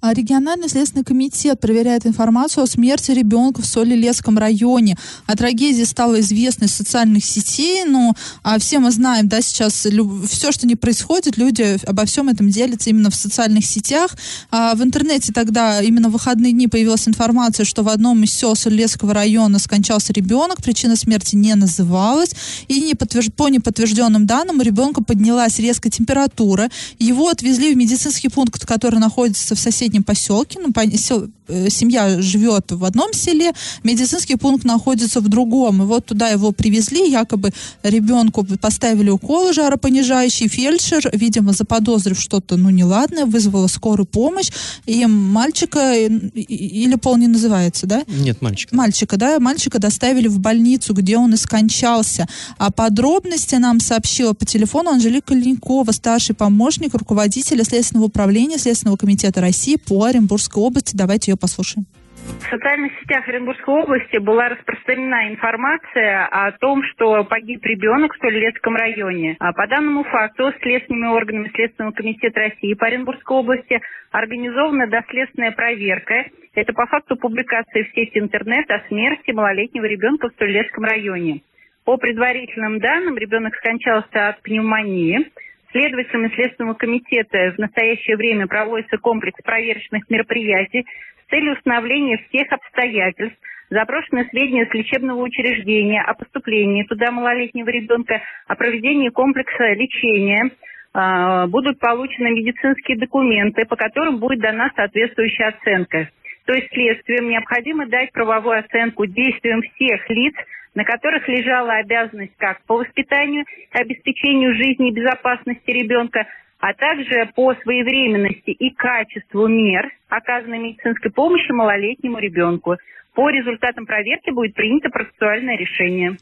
А 0.00 0.12
Региональный 0.12 0.68
следственный 0.68 1.04
комитет 1.04 1.60
проверяет 1.60 2.06
информацию 2.06 2.64
о 2.64 2.66
смерти 2.66 3.12
ребенка 3.12 3.62
в 3.62 3.66
Солилецком 3.66 4.38
районе. 4.38 4.96
О 5.26 5.36
трагедии 5.36 5.84
стало 5.84 6.20
известно 6.20 6.64
из 6.64 6.74
социальных 6.74 7.24
сетей, 7.24 7.84
но 7.84 8.14
а, 8.42 8.58
все 8.58 8.78
мы 8.78 8.90
знаем, 8.90 9.28
да, 9.28 9.40
сейчас 9.40 9.86
все, 10.28 10.52
что 10.52 10.66
не 10.66 10.76
происходит, 10.76 11.36
люди 11.38 11.78
обо 11.86 12.04
всем 12.04 12.28
этом 12.28 12.50
делятся 12.50 12.90
именно 12.90 13.10
в 13.10 13.14
социальных 13.14 13.64
сетях. 13.64 14.16
А, 14.50 14.74
в 14.74 14.82
интернете 14.82 15.32
тогда 15.32 15.80
именно 15.80 16.08
в 16.08 16.12
выходные 16.12 16.52
дни 16.52 16.68
появилась 16.68 17.08
информация, 17.08 17.64
что 17.64 17.82
в 17.82 17.88
одном 17.88 18.22
из 18.24 18.32
сел 18.32 18.54
Солилецкого 18.54 19.14
района 19.14 19.58
скончался 19.58 20.12
ребенок, 20.12 20.62
причина 20.62 20.96
смерти 20.96 21.36
не 21.36 21.54
называлась, 21.54 22.30
и 22.68 22.80
не 22.80 22.94
подтвержд- 22.94 23.32
по 23.32 23.48
неподтвержденным 23.48 24.26
данным 24.26 24.58
у 24.58 24.62
ребенка 24.62 25.02
поднялась 25.02 25.58
резкая 25.58 25.90
температура, 25.90 26.70
его 26.98 27.28
отвезли 27.28 27.74
в 27.74 27.76
медицинский 27.76 28.28
пункт, 28.28 28.66
который 28.66 28.98
находится 28.98 29.54
в 29.54 29.60
соседнем 29.86 30.02
поселке. 30.02 30.58
Ну, 30.60 30.70
пон- 30.70 30.96
сел- 30.96 31.28
семья 31.68 32.20
живет 32.20 32.72
в 32.72 32.84
одном 32.84 33.12
селе, 33.12 33.52
медицинский 33.82 34.36
пункт 34.36 34.64
находится 34.64 35.20
в 35.20 35.28
другом. 35.28 35.82
И 35.82 35.86
вот 35.86 36.06
туда 36.06 36.28
его 36.28 36.52
привезли, 36.52 37.10
якобы 37.10 37.52
ребенку 37.82 38.44
поставили 38.60 39.10
уколы 39.10 39.52
жаропонижающий. 39.52 40.48
Фельдшер, 40.48 41.10
видимо, 41.12 41.52
заподозрив 41.52 42.20
что-то, 42.20 42.56
ну, 42.56 42.70
неладное, 42.70 43.24
вызвала 43.24 43.66
скорую 43.66 44.06
помощь. 44.06 44.50
И 44.86 45.04
мальчика, 45.06 45.78
э, 45.78 46.08
или 46.08 46.94
пол 46.96 47.16
не 47.16 47.28
называется, 47.28 47.86
да? 47.86 48.02
Нет, 48.06 48.42
мальчик. 48.42 48.72
Мальчика, 48.72 49.16
да, 49.16 49.38
мальчика 49.38 49.78
доставили 49.78 50.28
в 50.28 50.38
больницу, 50.38 50.94
где 50.94 51.16
он 51.16 51.34
и 51.34 51.36
скончался. 51.36 52.26
А 52.58 52.70
подробности 52.70 53.54
нам 53.56 53.80
сообщила 53.80 54.32
по 54.32 54.44
телефону 54.44 54.90
Анжелика 54.90 55.34
Ленькова, 55.34 55.92
старший 55.92 56.34
помощник 56.34 56.94
руководителя 56.94 57.64
Следственного 57.64 58.06
управления 58.06 58.58
Следственного 58.58 58.96
комитета 58.96 59.40
России 59.40 59.76
по 59.76 60.04
Оренбургской 60.04 60.62
области. 60.62 60.94
Давайте 60.94 61.32
ее 61.32 61.35
послушаем. 61.36 61.86
В 62.26 62.48
социальных 62.48 62.92
сетях 63.00 63.28
Оренбургской 63.28 63.74
области 63.74 64.18
была 64.18 64.48
распространена 64.48 65.28
информация 65.28 66.26
о 66.26 66.52
том, 66.52 66.82
что 66.84 67.24
погиб 67.24 67.64
ребенок 67.64 68.14
в 68.14 68.18
Солилецком 68.18 68.74
районе. 68.76 69.36
А 69.38 69.52
по 69.52 69.66
данному 69.66 70.04
факту 70.04 70.52
следственными 70.62 71.08
органами 71.08 71.50
Следственного 71.54 71.92
комитета 71.92 72.40
России 72.40 72.74
по 72.74 72.86
Оренбургской 72.86 73.36
области 73.36 73.80
организована 74.10 74.86
доследственная 74.88 75.52
проверка. 75.52 76.24
Это 76.54 76.72
по 76.72 76.86
факту 76.86 77.16
публикации 77.16 77.82
в 77.82 77.94
сети 77.94 78.18
интернет 78.18 78.70
о 78.70 78.80
смерти 78.88 79.30
малолетнего 79.30 79.84
ребенка 79.84 80.28
в 80.28 80.38
Солилецком 80.38 80.84
районе. 80.84 81.42
По 81.84 81.96
предварительным 81.96 82.80
данным, 82.80 83.16
ребенок 83.16 83.54
скончался 83.56 84.28
от 84.28 84.42
пневмонии. 84.42 85.30
Следователями 85.70 86.32
Следственного 86.34 86.74
комитета 86.74 87.52
в 87.54 87.58
настоящее 87.58 88.16
время 88.16 88.46
проводится 88.46 88.98
комплекс 88.98 89.40
проверочных 89.42 90.08
мероприятий 90.08 90.86
с 91.26 91.30
целью 91.30 91.54
установления 91.54 92.18
всех 92.28 92.52
обстоятельств, 92.52 93.38
запрошены 93.70 94.26
сведения 94.30 94.66
с 94.66 94.74
лечебного 94.74 95.22
учреждения 95.22 96.00
о 96.02 96.14
поступлении 96.14 96.84
туда 96.84 97.10
малолетнего 97.10 97.68
ребенка, 97.68 98.22
о 98.46 98.54
проведении 98.54 99.08
комплекса 99.08 99.72
лечения, 99.72 100.50
а, 100.94 101.46
будут 101.48 101.78
получены 101.80 102.30
медицинские 102.30 102.96
документы, 102.96 103.64
по 103.66 103.76
которым 103.76 104.18
будет 104.18 104.40
дана 104.40 104.70
соответствующая 104.76 105.48
оценка. 105.48 106.08
То 106.46 106.54
есть 106.54 106.68
следствием 106.72 107.28
необходимо 107.28 107.86
дать 107.86 108.12
правовую 108.12 108.60
оценку 108.60 109.04
действиям 109.06 109.62
всех 109.62 110.08
лиц, 110.10 110.34
на 110.76 110.84
которых 110.84 111.26
лежала 111.26 111.72
обязанность 111.76 112.36
как 112.36 112.62
по 112.66 112.76
воспитанию 112.76 113.44
и 113.72 113.78
обеспечению 113.78 114.54
жизни 114.54 114.90
и 114.90 114.94
безопасности 114.94 115.70
ребенка, 115.70 116.26
а 116.60 116.74
также 116.74 117.30
по 117.34 117.54
своевременности 117.54 118.50
и 118.50 118.70
качеству 118.70 119.48
мер, 119.48 119.90
оказанной 120.08 120.58
медицинской 120.58 121.10
помощи 121.10 121.50
малолетнему 121.50 122.18
ребенку. 122.18 122.76
По 123.14 123.30
результатам 123.30 123.86
проверки 123.86 124.30
будет 124.30 124.54
принято 124.54 124.90
процессуальное 124.90 125.56
решение. 125.56 126.18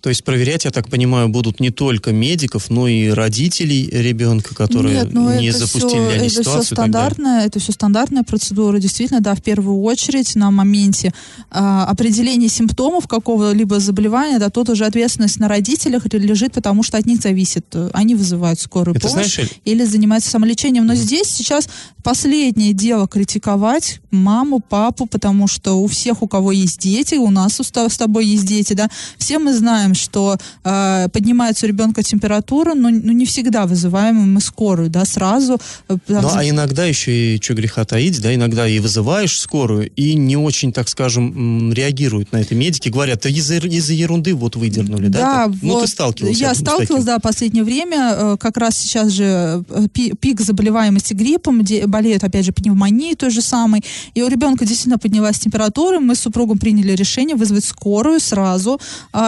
То 0.00 0.08
есть 0.08 0.24
проверять, 0.24 0.64
я 0.64 0.70
так 0.70 0.88
понимаю, 0.88 1.28
будут 1.28 1.60
не 1.60 1.70
только 1.70 2.12
медиков, 2.12 2.70
но 2.70 2.88
и 2.88 3.08
родителей 3.08 3.86
ребенка, 3.90 4.54
которые 4.54 5.00
Нет, 5.00 5.12
ну 5.12 5.38
не 5.38 5.48
это 5.48 5.58
запустили 5.58 5.88
все, 5.88 6.08
они 6.08 6.26
это 6.26 6.30
ситуацию. 6.30 6.62
все 6.62 6.74
стандартная, 6.74 7.46
это 7.46 7.60
все 7.60 7.72
стандартная 7.72 8.22
процедура. 8.22 8.78
Действительно, 8.78 9.20
да, 9.20 9.34
в 9.34 9.42
первую 9.42 9.82
очередь 9.82 10.34
на 10.36 10.50
моменте 10.50 11.12
а, 11.50 11.84
определения 11.84 12.48
симптомов 12.48 13.08
какого-либо 13.08 13.78
заболевания, 13.78 14.38
да, 14.38 14.48
тут 14.48 14.70
уже 14.70 14.86
ответственность 14.86 15.38
на 15.38 15.48
родителях 15.48 16.06
лежит, 16.12 16.52
потому 16.52 16.82
что 16.82 16.96
от 16.96 17.04
них 17.04 17.20
зависит, 17.20 17.66
э, 17.72 17.90
они 17.92 18.14
вызывают 18.14 18.58
скорую 18.58 18.96
Это 18.96 19.08
помощь 19.08 19.34
знаешь, 19.34 19.50
или 19.66 19.84
занимаются 19.84 20.30
самолечением. 20.30 20.86
Но 20.86 20.94
здесь 20.94 21.28
сейчас 21.28 21.68
последнее 22.02 22.72
дело 22.72 23.06
критиковать 23.06 24.00
маму, 24.10 24.60
папу, 24.60 25.06
потому 25.06 25.46
что 25.46 25.74
у 25.74 25.86
всех, 25.86 26.22
у 26.22 26.28
кого 26.28 26.52
есть 26.52 26.78
дети, 26.80 27.16
у 27.16 27.30
нас 27.30 27.60
у, 27.60 27.64
с 27.64 27.96
тобой 27.98 28.26
есть 28.26 28.46
дети, 28.46 28.72
да, 28.72 28.88
все 29.18 29.38
мы 29.38 29.54
знаем, 29.54 29.89
что 29.94 30.36
э, 30.64 31.08
поднимается 31.12 31.66
у 31.66 31.68
ребенка 31.68 32.02
температура, 32.02 32.74
но 32.74 32.90
ну, 32.90 33.12
не 33.12 33.24
всегда 33.26 33.66
вызываем 33.66 34.16
мы 34.34 34.40
скорую, 34.40 34.90
да, 34.90 35.04
сразу. 35.04 35.58
э, 35.88 35.96
Ну, 36.08 36.28
а 36.34 36.44
иногда 36.44 36.84
еще 36.84 37.10
и, 37.36 37.40
что 37.42 37.54
греха 37.54 37.84
таить, 37.84 38.20
да, 38.20 38.34
иногда 38.34 38.66
и 38.68 38.78
вызываешь 38.78 39.38
скорую, 39.40 39.90
и 39.90 40.14
не 40.14 40.36
очень, 40.36 40.72
так 40.72 40.88
скажем, 40.88 41.72
реагируют 41.72 42.32
на 42.32 42.38
это 42.38 42.54
медики, 42.54 42.88
говорят, 42.88 43.20
«Да 43.22 43.28
из-за 43.28 43.56
из-за 43.56 43.92
ерунды 43.94 44.34
вот 44.34 44.56
выдернули, 44.56 45.08
да? 45.08 45.18
Да, 45.18 45.44
так? 45.46 45.54
Ну, 45.62 45.74
вот 45.74 45.82
ты 45.84 45.88
сталкивался 45.88 46.40
Я 46.40 46.54
сталкивалась, 46.54 47.04
да, 47.04 47.18
в 47.18 47.22
последнее 47.22 47.64
время. 47.64 48.14
э, 48.16 48.36
Как 48.38 48.56
раз 48.56 48.76
сейчас 48.78 49.12
же 49.12 49.64
э, 49.68 49.86
пи- 49.92 50.12
пик 50.20 50.40
заболеваемости 50.40 51.14
гриппом, 51.14 51.60
где 51.62 51.86
болеют, 51.86 52.24
опять 52.24 52.44
же, 52.44 52.52
пневмонией 52.52 53.14
той 53.16 53.30
же 53.30 53.42
самой. 53.42 53.82
И 54.14 54.22
у 54.22 54.28
ребенка 54.28 54.64
действительно 54.64 54.98
поднялась 54.98 55.38
температура. 55.38 56.00
Мы 56.00 56.14
с 56.14 56.20
супругом 56.20 56.58
приняли 56.58 56.92
решение 56.92 57.36
вызвать 57.36 57.64
скорую 57.64 58.20
сразу. 58.20 58.80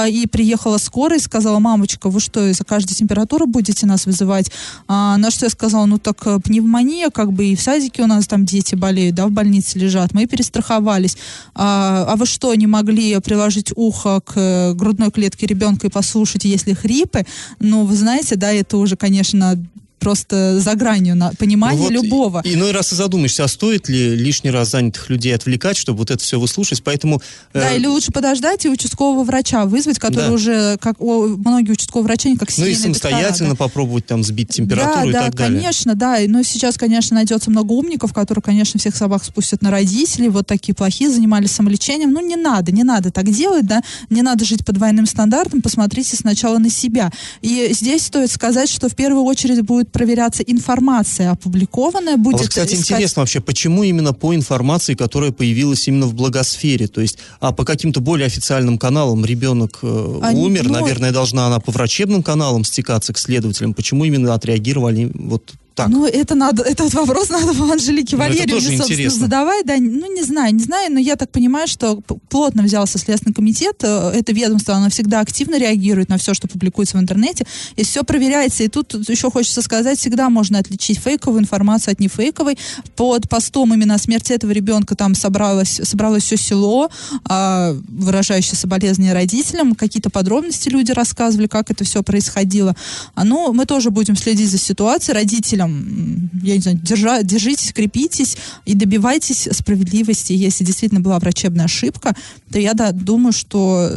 И 0.09 0.27
приехала 0.53 0.77
скорая 0.77 1.19
и 1.19 1.23
сказала, 1.23 1.61
мамочка, 1.61 2.11
вы 2.11 2.21
что, 2.21 2.47
из-за 2.51 2.65
каждой 2.65 2.95
температуры 2.95 3.47
будете 3.47 3.87
нас 3.87 4.05
вызывать? 4.05 4.53
А, 4.87 5.17
На 5.17 5.31
что 5.31 5.47
я 5.47 5.51
сказала, 5.51 5.87
ну 5.87 5.97
так 5.97 6.27
э, 6.27 6.41
пневмония, 6.41 7.09
как 7.09 7.33
бы 7.33 7.47
и 7.47 7.57
в 7.57 7.63
садике 7.63 8.03
у 8.03 8.07
нас 8.07 8.27
там 8.27 8.45
дети 8.45 8.75
болеют, 8.75 9.15
да, 9.15 9.27
в 9.27 9.31
больнице 9.31 9.79
лежат. 9.79 10.13
Мы 10.13 10.27
перестраховались. 10.27 11.17
А, 11.55 12.05
а 12.07 12.17
вы 12.17 12.27
что, 12.27 12.55
не 12.55 12.67
могли 12.67 13.19
приложить 13.21 13.73
ухо 13.77 14.21
к 14.21 14.35
э, 14.37 14.75
грудной 14.75 15.11
клетке 15.11 15.47
ребенка 15.47 15.87
и 15.87 15.91
послушать, 15.91 16.45
если 16.45 16.75
хрипы? 16.75 17.25
Ну, 17.59 17.87
вы 17.87 17.97
знаете, 17.97 18.37
да, 18.37 18.53
это 18.53 18.77
уже, 18.77 18.97
конечно, 18.97 19.57
просто 20.03 20.61
за 20.61 20.75
гранью 20.75 21.17
на, 21.17 21.33
понимания 21.39 21.79
Ну 21.79 21.85
вот 21.85 21.93
любого. 21.93 22.43
и- 22.45 22.55
Иной 22.55 22.73
раз 22.73 22.93
и 22.93 22.97
задумаешься, 22.97 23.45
а 23.45 23.49
стоит 23.49 23.89
ли 23.89 24.15
лишний 24.17 24.51
раз 24.51 24.71
занятых 24.71 25.09
людей 25.11 25.35
отвлекать, 25.35 25.77
чтобы 25.77 25.99
вот 26.01 26.11
это 26.11 26.23
все 26.23 26.39
выслушать, 26.39 26.83
поэтому... 26.83 27.23
э, 27.53 27.61
Да, 27.61 27.73
или 27.73 27.87
лучше 27.87 28.13
подождать 28.13 28.65
и 28.65 28.69
участкового 28.69 29.23
врача 29.25 29.65
вызвать, 29.67 29.99
который 29.99 30.27
Да. 30.29 30.33
уже, 30.33 30.77
как 30.81 30.97
о, 31.01 31.27
многие 31.29 31.71
участковые 31.73 32.07
врачи, 32.07 32.37
как 32.37 32.49
ну 32.59 32.65
и 32.67 32.75
семейные 32.75 32.93
доктора, 32.95 33.11
самостоятельно 33.11 33.51
да. 33.51 33.57
попробовать 33.57 34.07
там 34.07 34.23
сбить 34.25 34.49
температуру 34.49 35.05
да, 35.05 35.09
и 35.09 35.13
да, 35.13 35.23
так 35.27 35.35
далее. 35.37 35.61
конечно, 35.61 35.95
да. 35.95 36.19
Но 36.27 36.43
сейчас, 36.43 36.77
конечно, 36.77 37.15
найдется 37.15 37.51
много 37.51 37.73
умников, 37.73 38.13
которые, 38.13 38.43
конечно, 38.43 38.81
всех 38.81 38.97
собак 38.97 39.23
спустят 39.25 39.63
на 39.63 39.71
родителей, 39.71 40.29
вот 40.29 40.47
такие 40.47 40.75
плохие, 40.75 41.11
занимались 41.11 41.53
самолечением. 41.53 42.11
Ну, 42.13 42.21
не 42.27 42.37
надо, 42.37 42.73
не 42.73 42.83
надо 42.83 43.11
так 43.11 43.31
делать, 43.31 43.67
да. 43.67 43.83
Не 44.11 44.23
надо 44.23 44.45
жить 44.45 44.65
по 44.65 44.73
двойным 44.73 45.07
стандартам, 45.07 45.63
посмотрите 45.63 46.17
сначала 46.17 46.59
на 46.59 46.71
себя. 46.71 47.11
И 47.43 47.69
здесь 47.73 48.07
стоит 48.07 48.31
сказать, 48.31 48.69
что 48.71 48.89
в 48.89 48.97
первую 48.97 49.25
очередь 49.25 49.61
будет 49.63 49.92
проверяться 49.93 50.43
информация 50.43 51.31
опубликованная, 51.31 52.15
А 52.15 52.17
будет 52.17 52.39
вот, 52.41 52.49
кстати, 52.49 52.75
искать- 52.75 52.91
интересно 52.91 53.23
вообще, 53.23 53.41
почему 53.41 53.83
именно 53.85 54.13
по 54.13 54.35
информации, 54.35 54.95
которая 54.95 55.31
появилась 55.33 55.87
именно 55.89 56.07
в 56.07 56.15
благосфере, 56.15 56.89
то 56.89 57.01
есть, 57.01 57.19
а 57.41 57.53
по 57.53 57.65
каким-то 57.65 58.01
более 58.01 58.27
официальным 58.27 58.79
каналам 58.79 59.25
ребенок 59.25 59.79
э, 59.83 60.19
Они- 60.23 60.41
умер, 60.43 60.65
ну, 60.69 60.73
наверное, 60.81 61.13
должна 61.13 61.47
она 61.47 61.61
по 61.61 61.71
врачебным 61.73 62.23
каналам 62.23 62.65
стекаться 62.65 63.13
к 63.13 63.19
следователям, 63.19 63.75
почему 63.75 64.05
именно 64.05 64.35
отреагировали 64.35 65.11
вот 65.15 65.53
так? 65.75 65.89
Ну, 65.89 66.07
это 66.07 66.35
надо, 66.35 66.63
этот 66.67 66.93
вопрос 66.95 67.29
надо 67.31 67.53
Анжелике 67.73 68.17
Ну, 68.17 68.23
Валерьевне, 68.23 68.55
собственно, 68.55 68.83
интересно. 68.85 69.19
задавать. 69.21 69.67
Да, 69.67 69.77
ну, 69.79 70.15
не 70.15 70.23
знаю, 70.23 70.55
не 70.55 70.63
знаю, 70.63 70.93
но 70.93 70.99
я 70.99 71.17
так 71.17 71.31
понимаю, 71.31 71.69
что 71.69 72.01
плотно 72.29 72.63
взялся 72.63 72.99
Следственный 72.99 73.35
комитет. 73.35 73.77
э, 73.83 74.13
Это 74.15 74.33
ведомство, 74.33 74.75
оно 74.75 74.91
всегда 74.91 75.21
активно 75.21 75.59
реагирует 75.59 76.09
на 76.09 76.19
все, 76.19 76.35
что 76.35 76.49
публикуется 76.49 76.97
в 76.99 77.01
интернете. 77.01 77.47
И 77.77 77.85
все 77.85 78.03
проверяется. 78.03 78.63
И 78.65 78.69
тут 78.69 78.95
еще 79.09 79.31
хочется 79.31 79.63
сказать, 79.63 79.99
всегда 79.99 80.29
можно 80.31 80.59
отличить 80.59 80.99
фейковую 80.99 81.41
информацию 81.41 81.93
от 81.93 82.01
нефейковой. 82.01 82.59
Под 82.97 83.29
постом 83.29 83.73
именно 83.75 83.95
о 83.95 83.99
смерти 83.99 84.33
этого 84.33 84.51
ребенка 84.53 84.95
там 84.95 85.15
собралось, 85.15 85.81
собралось 85.83 86.25
все 86.25 86.37
село, 86.37 86.91
а, 87.25 87.75
выражающее 87.89 88.57
соболезнования 88.57 89.13
родителям. 89.15 89.75
Какие-то 89.75 90.11
подробности 90.11 90.69
люди 90.69 90.93
рассказывали, 90.93 91.47
как 91.47 91.71
это 91.71 91.85
все 91.85 92.03
происходило. 92.03 92.75
А, 93.15 93.25
ну, 93.25 93.53
мы 93.53 93.65
тоже 93.67 93.91
будем 93.91 94.17
следить 94.17 94.51
за 94.51 94.59
ситуацией. 94.59 95.15
Родителям, 95.15 95.62
м, 95.65 96.31
я 96.43 96.55
не 96.55 96.61
знаю, 96.61 96.79
держа, 96.83 97.23
держитесь, 97.23 97.73
крепитесь 97.73 98.37
и 98.65 98.75
добивайтесь 98.75 99.49
справедливости. 99.53 100.33
Если 100.33 100.65
действительно 100.65 101.01
была 101.01 101.19
врачебная 101.19 101.67
ошибка, 101.67 102.15
то 102.51 102.59
я 102.59 102.75
да, 102.75 102.93
думаю, 102.93 103.33
что 103.33 103.91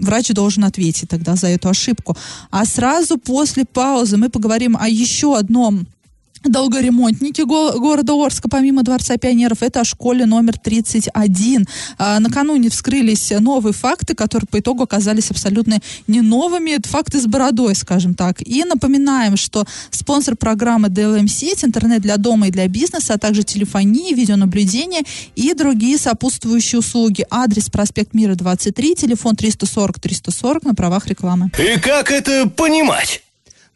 врач 0.00 0.28
должен 0.28 0.64
ответить 0.64 1.08
тогда 1.08 1.36
за 1.36 1.48
эту 1.48 1.68
ошибку. 1.68 2.16
А 2.50 2.64
сразу 2.64 3.18
после 3.18 3.64
паузы 3.64 4.16
мы 4.16 4.28
поговорим 4.28 4.76
о 4.76 4.88
еще 4.88 5.36
одном 5.36 5.86
долгоремонтники 6.44 7.42
го- 7.42 7.78
города 7.78 8.12
Орска, 8.14 8.48
помимо 8.48 8.82
Дворца 8.82 9.16
пионеров, 9.16 9.62
это 9.62 9.80
о 9.80 9.84
школе 9.84 10.26
номер 10.26 10.58
31. 10.58 11.66
А, 11.98 12.20
накануне 12.20 12.70
вскрылись 12.70 13.32
новые 13.38 13.72
факты, 13.72 14.14
которые 14.14 14.46
по 14.48 14.58
итогу 14.58 14.82
оказались 14.84 15.30
абсолютно 15.30 15.78
не 16.06 16.20
новыми. 16.20 16.70
Это 16.70 16.88
факты 16.88 17.20
с 17.20 17.26
бородой, 17.26 17.74
скажем 17.74 18.14
так. 18.14 18.40
И 18.46 18.64
напоминаем, 18.64 19.36
что 19.36 19.64
спонсор 19.90 20.36
программы 20.36 20.88
DLM-сеть, 20.88 21.64
интернет 21.64 22.02
для 22.02 22.16
дома 22.16 22.48
и 22.48 22.50
для 22.50 22.68
бизнеса, 22.68 23.14
а 23.14 23.18
также 23.18 23.42
телефонии, 23.42 24.14
видеонаблюдение 24.14 25.02
и 25.36 25.54
другие 25.54 25.98
сопутствующие 25.98 26.78
услуги. 26.78 27.24
Адрес 27.30 27.68
проспект 27.70 28.14
Мира 28.14 28.34
23, 28.34 28.94
телефон 28.94 29.34
340-340 29.34 30.60
на 30.64 30.74
правах 30.74 31.06
рекламы. 31.06 31.50
И 31.58 31.78
как 31.78 32.10
это 32.10 32.48
понимать? 32.48 33.22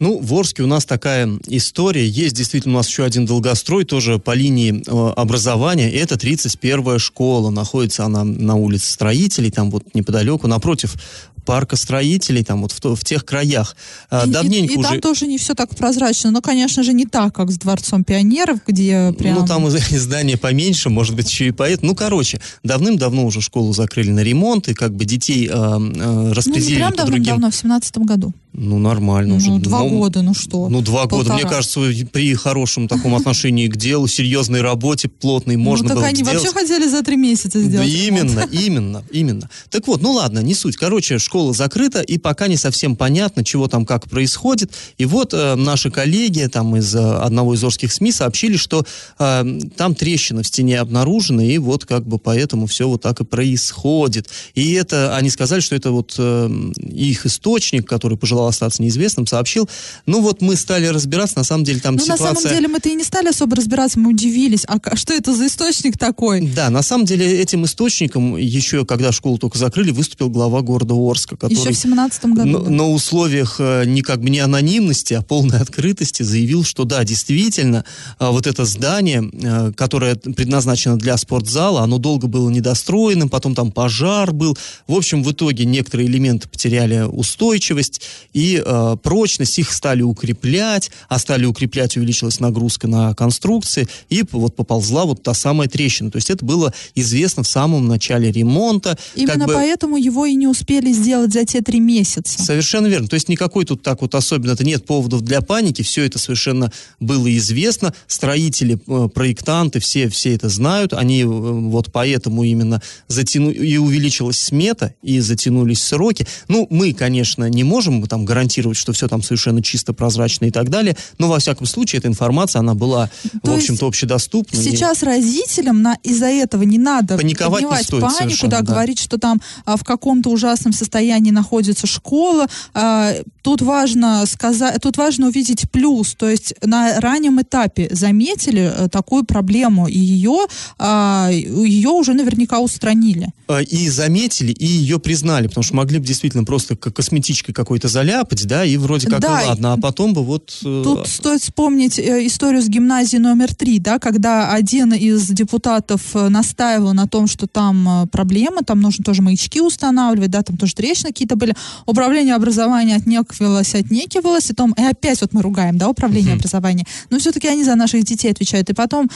Ну, 0.02 0.18
в 0.18 0.34
Орске 0.34 0.64
у 0.64 0.66
нас 0.66 0.84
такая 0.84 1.30
история. 1.46 2.04
Есть 2.04 2.34
действительно 2.34 2.74
у 2.74 2.76
нас 2.78 2.88
еще 2.88 3.04
один 3.04 3.24
долгострой, 3.24 3.84
тоже 3.84 4.18
по 4.18 4.34
линии 4.34 4.82
э, 4.84 5.12
образования. 5.12 5.92
Это 5.92 6.16
31-я 6.16 6.98
школа. 6.98 7.50
Находится 7.50 8.04
она 8.04 8.24
на 8.24 8.56
улице 8.56 8.90
строителей, 8.90 9.52
там 9.52 9.70
вот 9.70 9.94
неподалеку, 9.94 10.48
напротив 10.48 10.96
парка 11.44 11.76
строителей, 11.76 12.42
там 12.42 12.62
вот 12.62 12.72
в, 12.72 12.96
в 12.96 13.04
тех 13.04 13.24
краях. 13.24 13.76
А, 14.10 14.24
И- 14.26 14.28
и- 14.28 14.32
давненько 14.32 14.74
и, 14.74 14.76
уже... 14.76 14.88
там 14.88 15.00
тоже 15.00 15.28
не 15.28 15.38
все 15.38 15.54
так 15.54 15.70
прозрачно, 15.76 16.32
но, 16.32 16.40
конечно 16.40 16.82
же, 16.82 16.92
не 16.92 17.04
так, 17.04 17.32
как 17.36 17.52
с 17.52 17.58
Дворцом 17.58 18.02
пионеров, 18.02 18.58
где 18.66 19.14
прям... 19.16 19.38
Ну, 19.38 19.46
там 19.46 19.70
здание 19.70 20.36
поменьше, 20.36 20.90
может 20.90 21.14
быть, 21.14 21.30
еще 21.30 21.46
и 21.46 21.52
поэт. 21.52 21.82
Ну, 21.82 21.94
короче, 21.94 22.40
давным-давно 22.64 23.24
уже 23.24 23.40
школу 23.40 23.72
закрыли 23.72 24.10
на 24.10 24.24
ремонт, 24.24 24.66
и 24.66 24.74
как 24.74 24.96
бы 24.96 25.04
детей 25.04 25.46
э, 25.46 25.52
э, 25.52 25.78
ну, 25.78 26.26
не 26.26 26.32
распределили 26.32 26.74
прям 26.78 26.90
другим... 26.90 27.06
давным-давно, 27.06 27.50
в 27.52 27.54
семнадцатом 27.54 28.02
году. 28.04 28.32
Ну, 28.54 28.78
нормально 28.78 29.36
уже. 29.36 29.48
Ну, 29.48 29.58
два 29.58 29.78
Ну, 29.80 29.88
года, 29.88 30.20
ну 30.20 30.34
что? 30.34 30.68
Ну, 30.68 30.82
два 30.82 31.06
года. 31.06 31.32
Мне 31.32 31.42
Полтора. 31.44 31.62
кажется, 31.62 31.80
при 32.12 32.34
хорошем 32.34 32.86
таком 32.86 33.14
отношении 33.14 33.66
к 33.66 33.76
делу, 33.76 34.06
серьезной 34.06 34.60
работе, 34.60 35.08
плотной, 35.08 35.56
можно 35.56 35.84
ну, 35.84 35.88
так 35.88 35.96
было 35.98 36.06
они 36.08 36.16
сделать. 36.16 36.34
вообще 36.42 36.52
хотели 36.52 36.86
за 36.86 37.02
три 37.02 37.16
месяца 37.16 37.58
Да 37.58 37.64
сделать. 37.64 37.88
именно, 37.88 38.46
именно, 38.52 39.02
именно. 39.10 39.48
Так 39.70 39.86
вот, 39.88 40.02
ну 40.02 40.12
ладно, 40.12 40.40
не 40.40 40.54
суть. 40.54 40.76
Короче, 40.76 41.18
школа 41.18 41.54
закрыта, 41.54 42.02
и 42.02 42.18
пока 42.18 42.46
не 42.46 42.56
совсем 42.58 42.94
понятно, 42.94 43.42
чего 43.42 43.68
там 43.68 43.86
как 43.86 44.08
происходит. 44.10 44.70
И 44.98 45.06
вот 45.06 45.32
э, 45.32 45.54
наши 45.54 45.90
коллеги 45.90 46.46
там 46.52 46.76
из 46.76 46.94
э, 46.94 46.98
одного 47.00 47.54
из 47.54 47.64
орских 47.64 47.90
СМИ 47.90 48.12
сообщили, 48.12 48.58
что 48.58 48.84
э, 49.18 49.58
там 49.76 49.94
трещина 49.94 50.42
в 50.42 50.46
стене 50.46 50.78
обнаружена, 50.78 51.42
и 51.42 51.56
вот 51.56 51.86
как 51.86 52.06
бы 52.06 52.18
поэтому 52.18 52.66
все 52.66 52.86
вот 52.86 53.00
так 53.00 53.20
и 53.20 53.24
происходит. 53.24 54.28
И 54.54 54.72
это, 54.72 55.16
они 55.16 55.30
сказали, 55.30 55.60
что 55.60 55.74
это 55.74 55.90
вот 55.90 56.14
э, 56.18 56.50
их 56.76 57.24
источник, 57.24 57.88
который 57.88 58.18
пожелал 58.18 58.41
остаться 58.48 58.82
неизвестным, 58.82 59.26
сообщил. 59.26 59.68
Ну 60.06 60.20
вот 60.20 60.42
мы 60.42 60.56
стали 60.56 60.86
разбираться, 60.86 61.38
на 61.38 61.44
самом 61.44 61.64
деле 61.64 61.80
там 61.80 61.94
Ну, 61.94 62.06
на 62.06 62.16
ситуация... 62.16 62.34
самом 62.34 62.54
деле, 62.54 62.68
мы-то 62.68 62.88
и 62.88 62.94
не 62.94 63.04
стали 63.04 63.28
особо 63.28 63.56
разбираться, 63.56 63.98
мы 63.98 64.10
удивились. 64.10 64.64
А 64.66 64.96
что 64.96 65.12
это 65.12 65.34
за 65.34 65.46
источник 65.46 65.98
такой? 65.98 66.40
Да, 66.40 66.70
на 66.70 66.82
самом 66.82 67.04
деле 67.04 67.40
этим 67.40 67.64
источником 67.64 68.36
еще, 68.36 68.84
когда 68.84 69.12
школу 69.12 69.38
только 69.38 69.58
закрыли, 69.58 69.90
выступил 69.90 70.30
глава 70.30 70.60
города 70.62 70.94
Орска, 70.94 71.36
который 71.36 71.58
Еще 71.58 71.72
в 71.72 71.76
семнадцатом 71.76 72.34
году. 72.34 72.48
на, 72.48 72.58
да. 72.60 72.70
на 72.70 72.88
условиях 72.90 73.56
э, 73.58 73.84
не 73.86 74.02
как 74.02 74.20
бы 74.20 74.30
не 74.30 74.40
анонимности, 74.40 75.14
а 75.14 75.22
полной 75.22 75.58
открытости 75.60 76.22
заявил, 76.22 76.64
что 76.64 76.84
да, 76.84 77.04
действительно, 77.04 77.84
э, 78.18 78.28
вот 78.28 78.46
это 78.46 78.64
здание, 78.64 79.28
э, 79.32 79.72
которое 79.76 80.16
предназначено 80.16 80.96
для 80.98 81.16
спортзала, 81.16 81.82
оно 81.82 81.98
долго 81.98 82.26
было 82.26 82.50
недостроенным, 82.50 83.28
потом 83.28 83.54
там 83.54 83.72
пожар 83.72 84.32
был. 84.32 84.56
В 84.86 84.94
общем, 84.94 85.22
в 85.22 85.32
итоге 85.32 85.64
некоторые 85.64 86.08
элементы 86.08 86.48
потеряли 86.48 87.02
устойчивость 87.02 88.02
и 88.32 88.62
э, 88.64 88.96
прочность, 89.02 89.58
их 89.58 89.72
стали 89.72 90.02
укреплять, 90.02 90.90
а 91.08 91.18
стали 91.18 91.44
укреплять, 91.44 91.96
увеличилась 91.96 92.40
нагрузка 92.40 92.88
на 92.88 93.14
конструкции, 93.14 93.88
и 94.08 94.24
вот 94.32 94.56
поползла 94.56 95.04
вот 95.04 95.22
та 95.22 95.34
самая 95.34 95.68
трещина. 95.68 96.10
То 96.10 96.16
есть 96.16 96.30
это 96.30 96.44
было 96.44 96.72
известно 96.94 97.42
в 97.42 97.48
самом 97.48 97.88
начале 97.88 98.30
ремонта. 98.30 98.98
Именно 99.14 99.38
как 99.40 99.46
бы- 99.48 99.54
поэтому 99.54 99.96
его 99.96 100.26
и 100.26 100.34
не 100.34 100.46
успели 100.46 100.92
сделать 100.92 101.32
за 101.32 101.44
те 101.44 101.60
три 101.60 101.80
месяца. 101.80 102.42
Совершенно 102.42 102.86
верно. 102.86 103.08
То 103.08 103.14
есть 103.14 103.28
никакой 103.28 103.64
тут 103.64 103.82
так 103.82 104.02
вот 104.02 104.14
особенно-то 104.14 104.64
нет 104.64 104.84
поводов 104.86 105.22
для 105.22 105.40
паники. 105.40 105.82
Все 105.82 106.04
это 106.04 106.18
совершенно 106.18 106.72
было 107.00 107.34
известно. 107.36 107.94
Строители, 108.06 108.78
э, 108.86 109.08
проектанты, 109.08 109.80
все, 109.80 110.08
все 110.08 110.34
это 110.34 110.48
знают. 110.48 110.92
Они 110.92 111.22
э, 111.22 111.26
вот 111.26 111.92
поэтому 111.92 112.44
именно 112.44 112.82
затянули, 113.08 113.54
и 113.54 113.76
увеличилась 113.76 114.38
смета, 114.38 114.94
и 115.02 115.20
затянулись 115.20 115.82
сроки. 115.82 116.26
Ну, 116.48 116.66
мы, 116.70 116.92
конечно, 116.92 117.48
не 117.48 117.64
можем 117.64 118.06
там 118.06 118.21
гарантировать, 118.24 118.76
что 118.76 118.92
все 118.92 119.08
там 119.08 119.22
совершенно 119.22 119.62
чисто, 119.62 119.92
прозрачно 119.92 120.46
и 120.46 120.50
так 120.50 120.70
далее. 120.70 120.96
Но, 121.18 121.28
во 121.28 121.38
всяком 121.38 121.66
случае, 121.66 121.98
эта 121.98 122.08
информация, 122.08 122.60
она 122.60 122.74
была, 122.74 123.10
То 123.42 123.52
в 123.52 123.54
общем-то, 123.56 123.86
общедоступна. 123.86 124.58
И- 124.58 124.62
Сейчас 124.62 125.02
родителям 125.02 125.82
на, 125.82 125.96
из-за 126.02 126.26
этого 126.26 126.62
не 126.62 126.78
надо 126.78 127.16
Паниковать 127.16 127.62
не 127.62 127.82
стоит 127.82 128.02
панику, 128.02 128.48
да, 128.48 128.60
да. 128.60 128.72
говорить, 128.72 128.98
что 128.98 129.18
там 129.18 129.40
а, 129.64 129.76
в 129.76 129.84
каком-то 129.84 130.30
ужасном 130.30 130.72
состоянии 130.72 131.30
находится 131.30 131.86
школа. 131.86 132.46
А, 132.74 133.14
тут 133.42 133.62
важно 133.62 134.24
сказать, 134.26 134.80
тут 134.80 134.96
важно 134.96 135.28
увидеть 135.28 135.70
плюс, 135.70 136.14
то 136.14 136.28
есть 136.28 136.54
на 136.62 137.00
раннем 137.00 137.40
этапе 137.40 137.88
заметили 137.90 138.72
э, 138.74 138.88
такую 138.88 139.24
проблему 139.24 139.86
и 139.88 139.98
ее, 139.98 140.46
а, 140.78 141.28
ее 141.30 141.90
уже 141.90 142.14
наверняка 142.14 142.60
устранили. 142.60 143.28
Э, 143.52 143.64
и 143.64 143.88
заметили, 143.88 144.52
и 144.52 144.66
ее 144.66 144.98
признали, 144.98 145.46
потому 145.46 145.64
что 145.64 145.74
могли 145.74 145.98
бы 145.98 146.06
действительно 146.06 146.44
просто 146.44 146.76
как 146.76 146.94
косметичкой 146.94 147.54
какой-то 147.54 147.88
заляпать, 147.88 148.46
да, 148.46 148.64
и 148.64 148.76
вроде 148.76 149.08
как, 149.08 149.20
Да, 149.20 149.40
ну 149.42 149.48
ладно, 149.48 149.72
а 149.74 149.76
потом 149.76 150.14
бы 150.14 150.24
вот... 150.24 150.58
э, 150.64 150.80
Тут 150.84 151.06
стоит 151.08 151.42
вспомнить 151.42 151.98
э, 151.98 152.26
историю 152.26 152.62
с 152.62 152.68
гимназией 152.68 153.20
номер 153.20 153.54
три, 153.54 153.78
да, 153.78 153.98
когда 153.98 154.52
один 154.52 154.92
из 154.92 155.28
депутатов 155.28 156.14
настаивал 156.14 156.92
на 156.94 157.06
том, 157.06 157.26
что 157.26 157.46
там 157.46 158.08
проблема, 158.10 158.62
там 158.62 158.80
нужно 158.80 159.04
тоже 159.04 159.22
маячки 159.22 159.60
устанавливать, 159.60 160.30
да, 160.30 160.42
там 160.42 160.56
тоже 160.56 160.74
трещины 160.74 161.08
какие-то 161.08 161.36
были. 161.36 161.54
Управление 161.86 162.34
образования 162.34 162.96
отнекивалось, 162.96 163.74
отнекивалось, 163.74 164.50
и, 164.50 164.54
том, 164.54 164.74
и 164.78 164.82
опять 164.82 165.20
вот 165.20 165.32
мы 165.32 165.42
ругаем, 165.42 165.78
да, 165.78 165.88
управление 165.88 166.34
образования. 166.34 166.86
Но 167.10 167.18
все-таки 167.18 167.48
они 167.48 167.64
за 167.64 167.74
наших 167.74 168.04
детей 168.04 168.30
отвечают. 168.30 168.70
И 168.70 168.74
потом 168.74 169.10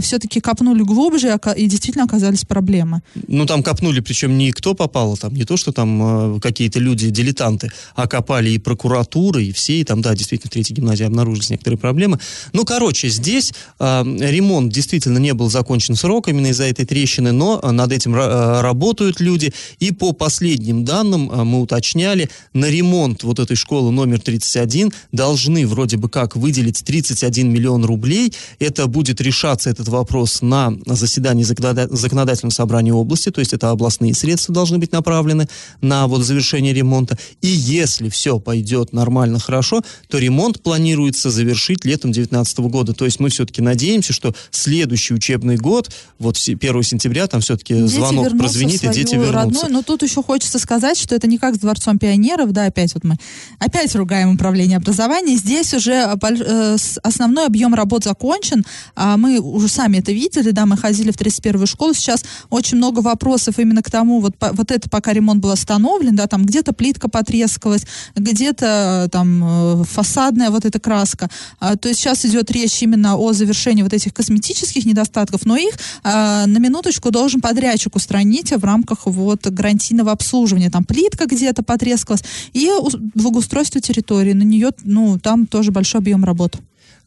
все-таки 0.00 0.40
копнули 0.40 0.82
глубже, 0.82 1.38
и 1.56 1.66
действительно 1.66 2.04
оказались 2.04 2.44
проблемы. 2.44 3.02
Ну, 3.26 3.46
там 3.46 3.62
копнули, 3.68 4.00
причем 4.00 4.38
не 4.38 4.50
кто 4.52 4.72
попало, 4.72 5.14
там 5.18 5.34
не 5.34 5.44
то, 5.44 5.58
что 5.58 5.72
там 5.72 6.36
э, 6.36 6.40
какие-то 6.40 6.78
люди, 6.78 7.10
дилетанты, 7.10 7.70
а 7.94 8.08
копали 8.08 8.48
и 8.48 8.58
прокуратура, 8.58 9.42
и 9.42 9.52
все, 9.52 9.80
и 9.80 9.84
там, 9.84 10.00
да, 10.00 10.14
действительно, 10.14 10.48
в 10.48 10.52
третьей 10.54 10.74
гимназии 10.76 11.04
обнаружились 11.04 11.50
некоторые 11.50 11.76
проблемы. 11.78 12.18
Ну, 12.54 12.64
короче, 12.64 13.10
здесь 13.10 13.52
э, 13.78 14.04
ремонт 14.20 14.72
действительно 14.72 15.18
не 15.18 15.34
был 15.34 15.50
закончен 15.50 15.96
срок 15.96 16.28
именно 16.28 16.46
из-за 16.46 16.64
этой 16.64 16.86
трещины, 16.86 17.32
но 17.32 17.60
э, 17.62 17.70
над 17.70 17.92
этим 17.92 18.14
э, 18.14 18.60
работают 18.62 19.20
люди, 19.20 19.52
и 19.80 19.92
по 19.92 20.12
последним 20.12 20.86
данным 20.86 21.26
мы 21.26 21.60
уточняли, 21.60 22.30
на 22.54 22.70
ремонт 22.70 23.22
вот 23.22 23.38
этой 23.38 23.56
школы 23.56 23.92
номер 23.92 24.18
31 24.20 24.92
должны 25.12 25.66
вроде 25.66 25.98
бы 25.98 26.08
как 26.08 26.36
выделить 26.36 26.82
31 26.84 27.52
миллион 27.52 27.84
рублей, 27.84 28.32
это 28.60 28.86
будет 28.86 29.20
решаться 29.20 29.68
этот 29.68 29.88
вопрос 29.88 30.40
на 30.40 30.72
заседании 30.86 31.44
законода- 31.44 31.94
законодательного 31.94 32.54
собрания 32.54 32.94
области, 32.94 33.30
то 33.30 33.40
есть 33.40 33.47
это 33.52 33.70
областные 33.70 34.14
средства 34.14 34.54
должны 34.54 34.78
быть 34.78 34.92
направлены 34.92 35.48
на 35.80 36.06
вот 36.06 36.22
завершение 36.22 36.72
ремонта. 36.72 37.18
И 37.40 37.48
если 37.48 38.08
все 38.08 38.38
пойдет 38.38 38.92
нормально, 38.92 39.38
хорошо, 39.38 39.82
то 40.08 40.18
ремонт 40.18 40.62
планируется 40.62 41.30
завершить 41.30 41.84
летом 41.84 42.12
2019 42.12 42.58
года. 42.60 42.92
То 42.94 43.04
есть 43.04 43.20
мы 43.20 43.28
все-таки 43.30 43.62
надеемся, 43.62 44.12
что 44.12 44.34
следующий 44.50 45.14
учебный 45.14 45.56
год, 45.56 45.90
вот 46.18 46.36
все- 46.36 46.56
1 46.56 46.82
сентября, 46.82 47.26
там 47.26 47.40
все-таки 47.40 47.74
Дети 47.74 47.86
звонок 47.86 48.36
прозвенит, 48.38 48.82
и 48.84 48.88
дети 48.88 49.14
вернутся. 49.14 49.32
родную. 49.32 49.72
Но 49.72 49.82
тут 49.82 50.02
еще 50.02 50.22
хочется 50.22 50.58
сказать, 50.58 50.98
что 50.98 51.14
это 51.14 51.26
не 51.26 51.38
как 51.38 51.54
с 51.54 51.58
Дворцом 51.58 51.98
пионеров, 51.98 52.52
да, 52.52 52.66
опять 52.66 52.94
вот 52.94 53.04
мы 53.04 53.16
опять 53.58 53.94
ругаем 53.94 54.34
управление 54.34 54.76
образования. 54.78 55.36
Здесь 55.36 55.74
уже 55.74 55.92
э, 55.92 56.16
э, 56.22 56.76
основной 57.02 57.46
объем 57.46 57.74
работ 57.74 58.04
закончен. 58.04 58.64
А 58.94 59.16
Мы 59.16 59.38
уже 59.40 59.68
сами 59.68 59.98
это 59.98 60.12
видели, 60.12 60.50
да, 60.50 60.66
мы 60.66 60.76
ходили 60.76 61.10
в 61.10 61.16
31-ю 61.16 61.66
школу. 61.66 61.94
Сейчас 61.94 62.24
очень 62.50 62.76
много 62.78 63.00
вопросов 63.00 63.37
именно 63.58 63.82
к 63.82 63.90
тому, 63.90 64.20
вот, 64.20 64.36
по- 64.36 64.52
вот 64.52 64.70
это 64.70 64.88
пока 64.90 65.12
ремонт 65.12 65.40
был 65.40 65.50
остановлен, 65.50 66.16
да, 66.16 66.26
там 66.26 66.44
где-то 66.44 66.72
плитка 66.72 67.08
потрескалась, 67.08 67.84
где-то 68.16 69.04
э, 69.06 69.08
там 69.10 69.82
э, 69.82 69.84
фасадная 69.84 70.50
вот 70.50 70.64
эта 70.64 70.80
краска. 70.80 71.28
А, 71.60 71.76
То 71.76 71.88
есть 71.88 72.00
сейчас 72.00 72.24
идет 72.24 72.50
речь 72.50 72.82
именно 72.82 73.16
о 73.16 73.32
завершении 73.32 73.82
вот 73.82 73.92
этих 73.92 74.12
косметических 74.14 74.84
недостатков, 74.86 75.44
но 75.46 75.56
их 75.56 75.74
а, 76.02 76.46
на 76.46 76.58
минуточку 76.58 77.10
должен 77.10 77.40
подрядчик 77.40 77.94
устранить 77.96 78.52
в 78.52 78.64
рамках 78.64 79.06
вот 79.06 79.46
гарантийного 79.46 80.12
обслуживания. 80.12 80.70
Там 80.70 80.84
плитка 80.84 81.26
где-то 81.26 81.62
потрескалась 81.62 82.22
и 82.52 82.70
ус- 82.70 82.96
благоустройство 83.14 83.80
территории. 83.80 84.32
На 84.32 84.42
нее, 84.42 84.70
ну, 84.84 85.18
там 85.18 85.46
тоже 85.46 85.70
большой 85.70 86.00
объем 86.00 86.24
работ. 86.24 86.56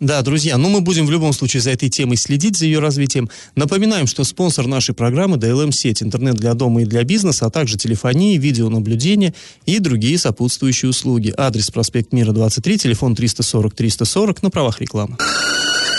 Да, 0.02 0.24
друзья, 0.24 0.58
ну 0.58 0.68
мы 0.70 0.82
будем 0.82 1.06
в 1.06 1.12
любом 1.12 1.32
случае 1.32 1.62
за 1.62 1.70
этой 1.70 1.88
темой 1.88 2.18
следить, 2.18 2.58
за 2.58 2.66
ее 2.66 2.80
развитием. 2.80 3.30
Напоминаем, 3.56 4.08
что 4.08 4.24
спонсор 4.24 4.66
нашей 4.66 4.96
программы 4.96 5.38
DLM-сеть, 5.38 6.02
интернет 6.02 6.36
для 6.36 6.56
дома 6.56 6.82
и 6.82 6.86
для 6.86 7.04
бизнеса, 7.04 7.46
а 7.46 7.50
также 7.52 7.78
телефонии, 7.78 8.40
видеонаблюдение 8.40 9.36
и 9.68 9.78
другие 9.78 10.18
сопутствующие 10.18 10.90
услуги. 10.90 11.32
Адрес 11.38 11.70
проспект 11.70 12.14
Мира 12.14 12.32
23, 12.32 12.80
телефон 12.80 13.14
340-340 13.14 14.40
на 14.42 14.50
правах 14.50 14.82
рекламы. 14.82 15.18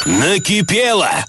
Накипело! 0.05 1.25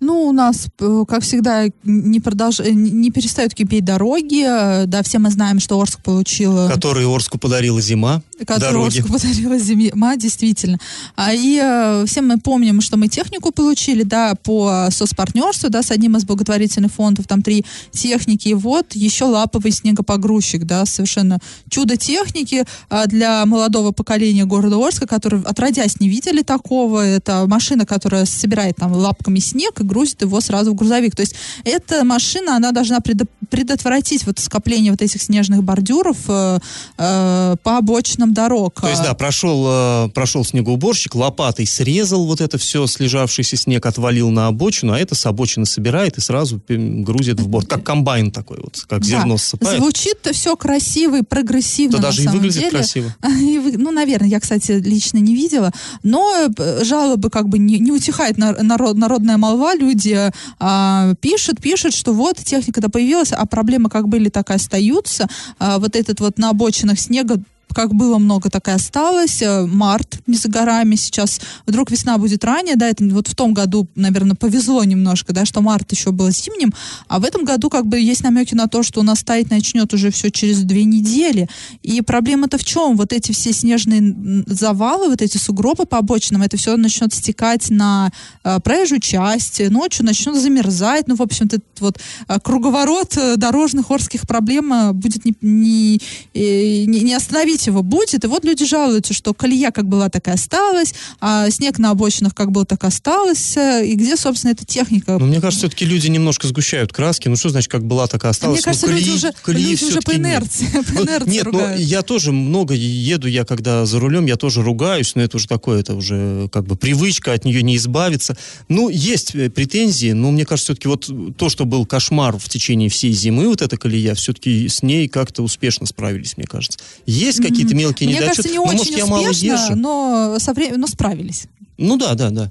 Ну, 0.00 0.28
у 0.28 0.32
нас, 0.32 0.68
э, 0.78 1.04
как 1.06 1.22
всегда, 1.22 1.66
не, 1.84 2.20
продолж... 2.20 2.60
э, 2.60 2.70
не 2.70 3.10
перестают 3.10 3.54
кипеть 3.54 3.84
дороги. 3.84 4.44
Э, 4.46 4.86
Да, 4.86 5.02
все 5.02 5.18
мы 5.18 5.30
знаем, 5.30 5.60
что 5.60 5.78
Орск 5.78 6.02
получил... 6.02 6.68
Который 6.68 7.06
Орску 7.06 7.38
подарила 7.38 7.80
зима. 7.82 8.22
который 8.38 8.60
дороги. 8.60 8.98
Орску 9.00 9.12
подарила 9.12 9.58
зима, 9.58 10.16
действительно. 10.16 10.78
А, 11.16 11.34
и 11.34 12.04
все 12.06 12.22
мы 12.22 12.38
помним, 12.38 12.80
что 12.80 12.96
мы 12.96 13.08
технику 13.08 13.52
получили, 13.52 14.02
да, 14.02 14.34
по 14.42 14.88
соцпартнерству, 14.90 15.68
да, 15.68 15.82
с 15.82 15.90
одним 15.90 16.16
из 16.16 16.24
благотворительных 16.24 16.92
фондов, 16.92 17.26
там 17.26 17.42
три 17.42 17.66
техники, 17.92 18.48
и 18.48 18.54
вот 18.54 18.94
еще 18.94 19.24
лаповый 19.24 19.70
снегопогрузчик, 19.70 20.64
да, 20.64 20.86
совершенно 20.86 21.38
чудо 21.68 21.98
техники 21.98 22.64
а, 22.88 23.06
для 23.06 23.44
молодого 23.44 23.92
поколения 23.92 24.46
города 24.46 24.76
Орска, 24.76 25.06
которые 25.06 25.42
отродясь 25.42 26.00
не 26.00 26.08
видели 26.08 26.40
такого, 26.42 27.04
это 27.04 27.44
машина, 27.46 27.84
которая 27.84 28.24
собирает 28.24 28.76
там 28.76 28.92
лапками 28.92 29.40
снег 29.40 29.80
и 29.80 29.89
грузит 29.90 30.22
его 30.22 30.40
сразу 30.40 30.70
в 30.72 30.74
грузовик. 30.74 31.14
То 31.16 31.22
есть 31.22 31.34
эта 31.64 32.04
машина, 32.04 32.56
она 32.56 32.70
должна 32.72 32.98
предо- 32.98 33.26
предотвратить 33.50 34.24
вот 34.26 34.38
скопление 34.38 34.92
вот 34.92 35.02
этих 35.02 35.20
снежных 35.22 35.62
бордюров 35.64 36.16
э, 36.28 36.58
э, 36.98 37.56
по 37.62 37.76
обочинам 37.78 38.32
дорог. 38.32 38.80
То 38.80 38.88
есть, 38.88 39.02
да, 39.02 39.14
прошел, 39.14 39.64
э, 39.68 40.08
прошел 40.14 40.44
снегоуборщик, 40.44 41.14
лопатой 41.14 41.66
срезал 41.66 42.24
вот 42.26 42.40
это 42.40 42.58
все, 42.58 42.86
слежавшийся 42.86 43.56
снег, 43.56 43.84
отвалил 43.86 44.30
на 44.30 44.46
обочину, 44.46 44.92
а 44.92 44.98
это 44.98 45.14
с 45.14 45.26
обочины 45.26 45.66
собирает 45.66 46.18
и 46.18 46.20
сразу 46.20 46.60
грузит 46.68 47.40
в 47.40 47.48
борт. 47.48 47.68
Как 47.68 47.84
комбайн 47.84 48.30
такой 48.30 48.58
вот, 48.58 48.84
как 48.88 49.04
зерно 49.04 49.34
Да. 49.34 49.38
ссыпает. 49.38 49.78
Звучит 49.80 50.18
все 50.32 50.56
красиво 50.56 51.18
и 51.18 51.22
прогрессивно. 51.22 51.96
На 51.98 52.02
даже 52.04 52.24
и 52.24 52.26
выглядит 52.28 52.58
деле. 52.60 52.70
красиво. 52.70 53.14
И 53.40 53.58
вы- 53.58 53.76
Ну, 53.76 53.90
наверное, 53.90 54.28
я, 54.28 54.40
кстати, 54.40 54.72
лично 54.72 55.18
не 55.18 55.34
видела. 55.34 55.72
Но 56.02 56.48
э, 56.56 56.84
жалобы 56.84 57.30
как 57.30 57.48
бы 57.48 57.58
не, 57.58 57.78
не 57.78 57.92
утихает 57.92 58.38
на- 58.38 58.52
народ, 58.62 58.96
народная 58.96 59.36
молва. 59.36 59.74
Люди 59.80 60.30
а, 60.58 61.14
пишут, 61.20 61.60
пишут, 61.60 61.94
что 61.94 62.12
вот 62.12 62.36
техника-то 62.36 62.90
появилась, 62.90 63.32
а 63.32 63.46
проблемы 63.46 63.88
как 63.88 64.08
были, 64.08 64.28
так 64.28 64.50
и 64.50 64.54
остаются. 64.54 65.26
А, 65.58 65.78
вот 65.78 65.96
этот 65.96 66.20
вот 66.20 66.38
на 66.38 66.50
обочинах 66.50 67.00
снега 67.00 67.40
как 67.74 67.94
было 67.94 68.18
много, 68.18 68.50
так 68.50 68.68
и 68.68 68.72
осталось. 68.72 69.42
Э, 69.42 69.66
Март 69.66 70.20
не 70.26 70.36
за 70.36 70.48
горами. 70.48 70.96
Сейчас 70.96 71.40
вдруг 71.66 71.90
весна 71.90 72.18
будет 72.18 72.44
ранее, 72.44 72.76
да, 72.76 72.88
это 72.88 73.04
вот 73.04 73.28
в 73.28 73.34
том 73.34 73.54
году, 73.54 73.88
наверное, 73.94 74.36
повезло 74.36 74.84
немножко, 74.84 75.32
да, 75.32 75.44
что 75.44 75.60
март 75.60 75.90
еще 75.92 76.12
был 76.12 76.30
зимним, 76.30 76.72
а 77.08 77.18
в 77.18 77.24
этом 77.24 77.44
году 77.44 77.70
как 77.70 77.86
бы 77.86 77.98
есть 77.98 78.22
намеки 78.22 78.54
на 78.54 78.66
то, 78.66 78.82
что 78.82 79.00
у 79.00 79.02
нас 79.02 79.22
таять 79.22 79.50
начнет 79.50 79.92
уже 79.94 80.10
все 80.10 80.30
через 80.30 80.62
две 80.62 80.84
недели. 80.84 81.48
И 81.82 82.00
проблема-то 82.00 82.58
в 82.58 82.64
чем? 82.64 82.96
Вот 82.96 83.12
эти 83.12 83.32
все 83.32 83.52
снежные 83.52 84.44
завалы, 84.46 85.08
вот 85.08 85.22
эти 85.22 85.38
сугробы 85.38 85.86
по 85.86 85.98
обочинам, 85.98 86.42
это 86.42 86.56
все 86.56 86.76
начнет 86.76 87.12
стекать 87.14 87.70
на 87.70 88.10
э, 88.44 88.58
проезжую 88.60 89.00
часть, 89.00 89.60
ночью 89.70 90.04
начнет 90.04 90.36
замерзать, 90.36 91.08
ну, 91.08 91.16
в 91.16 91.22
общем-то, 91.22 91.56
этот 91.56 91.80
вот 91.80 91.98
э, 92.28 92.38
круговорот 92.40 93.16
э, 93.16 93.36
дорожных 93.36 93.90
орских 93.90 94.26
проблем 94.26 94.92
будет 94.94 95.24
не, 95.24 96.00
не, 96.34 96.86
не 96.86 97.14
остановить 97.14 97.59
его 97.66 97.82
будет. 97.82 98.24
И 98.24 98.26
вот 98.26 98.44
люди 98.44 98.64
жалуются, 98.64 99.12
что 99.14 99.34
колея 99.34 99.70
как 99.70 99.86
была, 99.86 100.08
так 100.08 100.28
и 100.28 100.30
осталась, 100.30 100.94
а 101.20 101.50
снег 101.50 101.78
на 101.78 101.90
обочинах 101.90 102.34
как 102.34 102.50
был, 102.52 102.64
так 102.64 102.84
и 102.84 102.86
остался. 102.86 103.82
И 103.82 103.94
где, 103.94 104.16
собственно, 104.16 104.52
эта 104.52 104.64
техника? 104.64 105.18
Но 105.18 105.26
мне 105.26 105.40
кажется, 105.40 105.66
все-таки 105.66 105.84
люди 105.84 106.08
немножко 106.08 106.46
сгущают 106.46 106.92
краски. 106.92 107.28
Ну 107.28 107.36
что 107.36 107.48
значит, 107.50 107.70
как 107.70 107.84
была, 107.84 108.06
так 108.06 108.24
и 108.24 108.28
осталась? 108.28 108.56
Мне 108.58 108.62
кажется, 108.64 108.86
Ну, 108.86 108.92
люди 108.92 109.10
колеи- 109.10 109.14
уже, 109.14 109.32
колеи 109.42 109.62
люди 109.70 109.84
уже 109.84 109.94
по 109.96 110.12
всё-таки 110.12 110.18
нет. 110.18 110.26
инерции, 110.28 110.66
по 110.66 110.92
Ну, 110.92 111.04
инерции 111.04 111.30
Нет, 111.30 111.44
ну 111.46 111.50
ругаются. 111.52 111.82
я 111.84 112.02
тоже 112.02 112.32
много 112.32 112.74
еду, 112.74 113.28
я 113.28 113.44
когда 113.44 113.86
за 113.86 113.98
рулем, 114.00 114.26
я 114.26 114.36
тоже 114.36 114.62
ругаюсь, 114.62 115.14
но 115.14 115.22
это 115.22 115.36
уже 115.36 115.48
такое, 115.48 115.80
это 115.80 115.94
уже 115.94 116.48
как 116.52 116.66
бы 116.66 116.76
привычка, 116.76 117.32
от 117.32 117.44
нее 117.44 117.62
не 117.62 117.76
избавиться. 117.76 118.36
Ну, 118.68 118.88
есть 118.88 119.34
э, 119.34 119.50
претензии, 119.50 120.12
но 120.12 120.30
мне 120.30 120.44
кажется, 120.44 120.72
все-таки 120.72 120.88
вот 120.88 121.36
то, 121.36 121.48
что 121.48 121.64
был 121.64 121.86
кошмар 121.86 122.38
в 122.38 122.48
течение 122.48 122.88
всей 122.88 123.12
зимы, 123.12 123.48
вот 123.48 123.62
эта 123.62 123.76
колея, 123.76 124.14
все-таки 124.14 124.68
с 124.68 124.82
ней 124.82 125.08
как-то 125.08 125.42
успешно 125.42 125.86
справились, 125.86 126.36
мне 126.36 126.46
кажется. 126.46 126.78
Есть 127.06 127.40
какие-то 127.50 127.74
мелкие 127.74 128.08
Мне 128.08 128.16
недочеты, 128.18 128.36
кажется, 128.36 128.52
не 128.52 128.58
но, 128.58 128.64
очень 128.64 128.78
может, 128.78 128.96
я 128.96 129.06
мало 129.06 129.30
успешно, 129.30 129.52
езжу. 129.64 129.74
но, 129.76 130.36
со 130.38 130.52
вре- 130.52 130.76
но 130.76 130.86
справились. 130.86 131.44
Ну 131.78 131.96
да, 131.96 132.14
да, 132.14 132.30
да. 132.30 132.50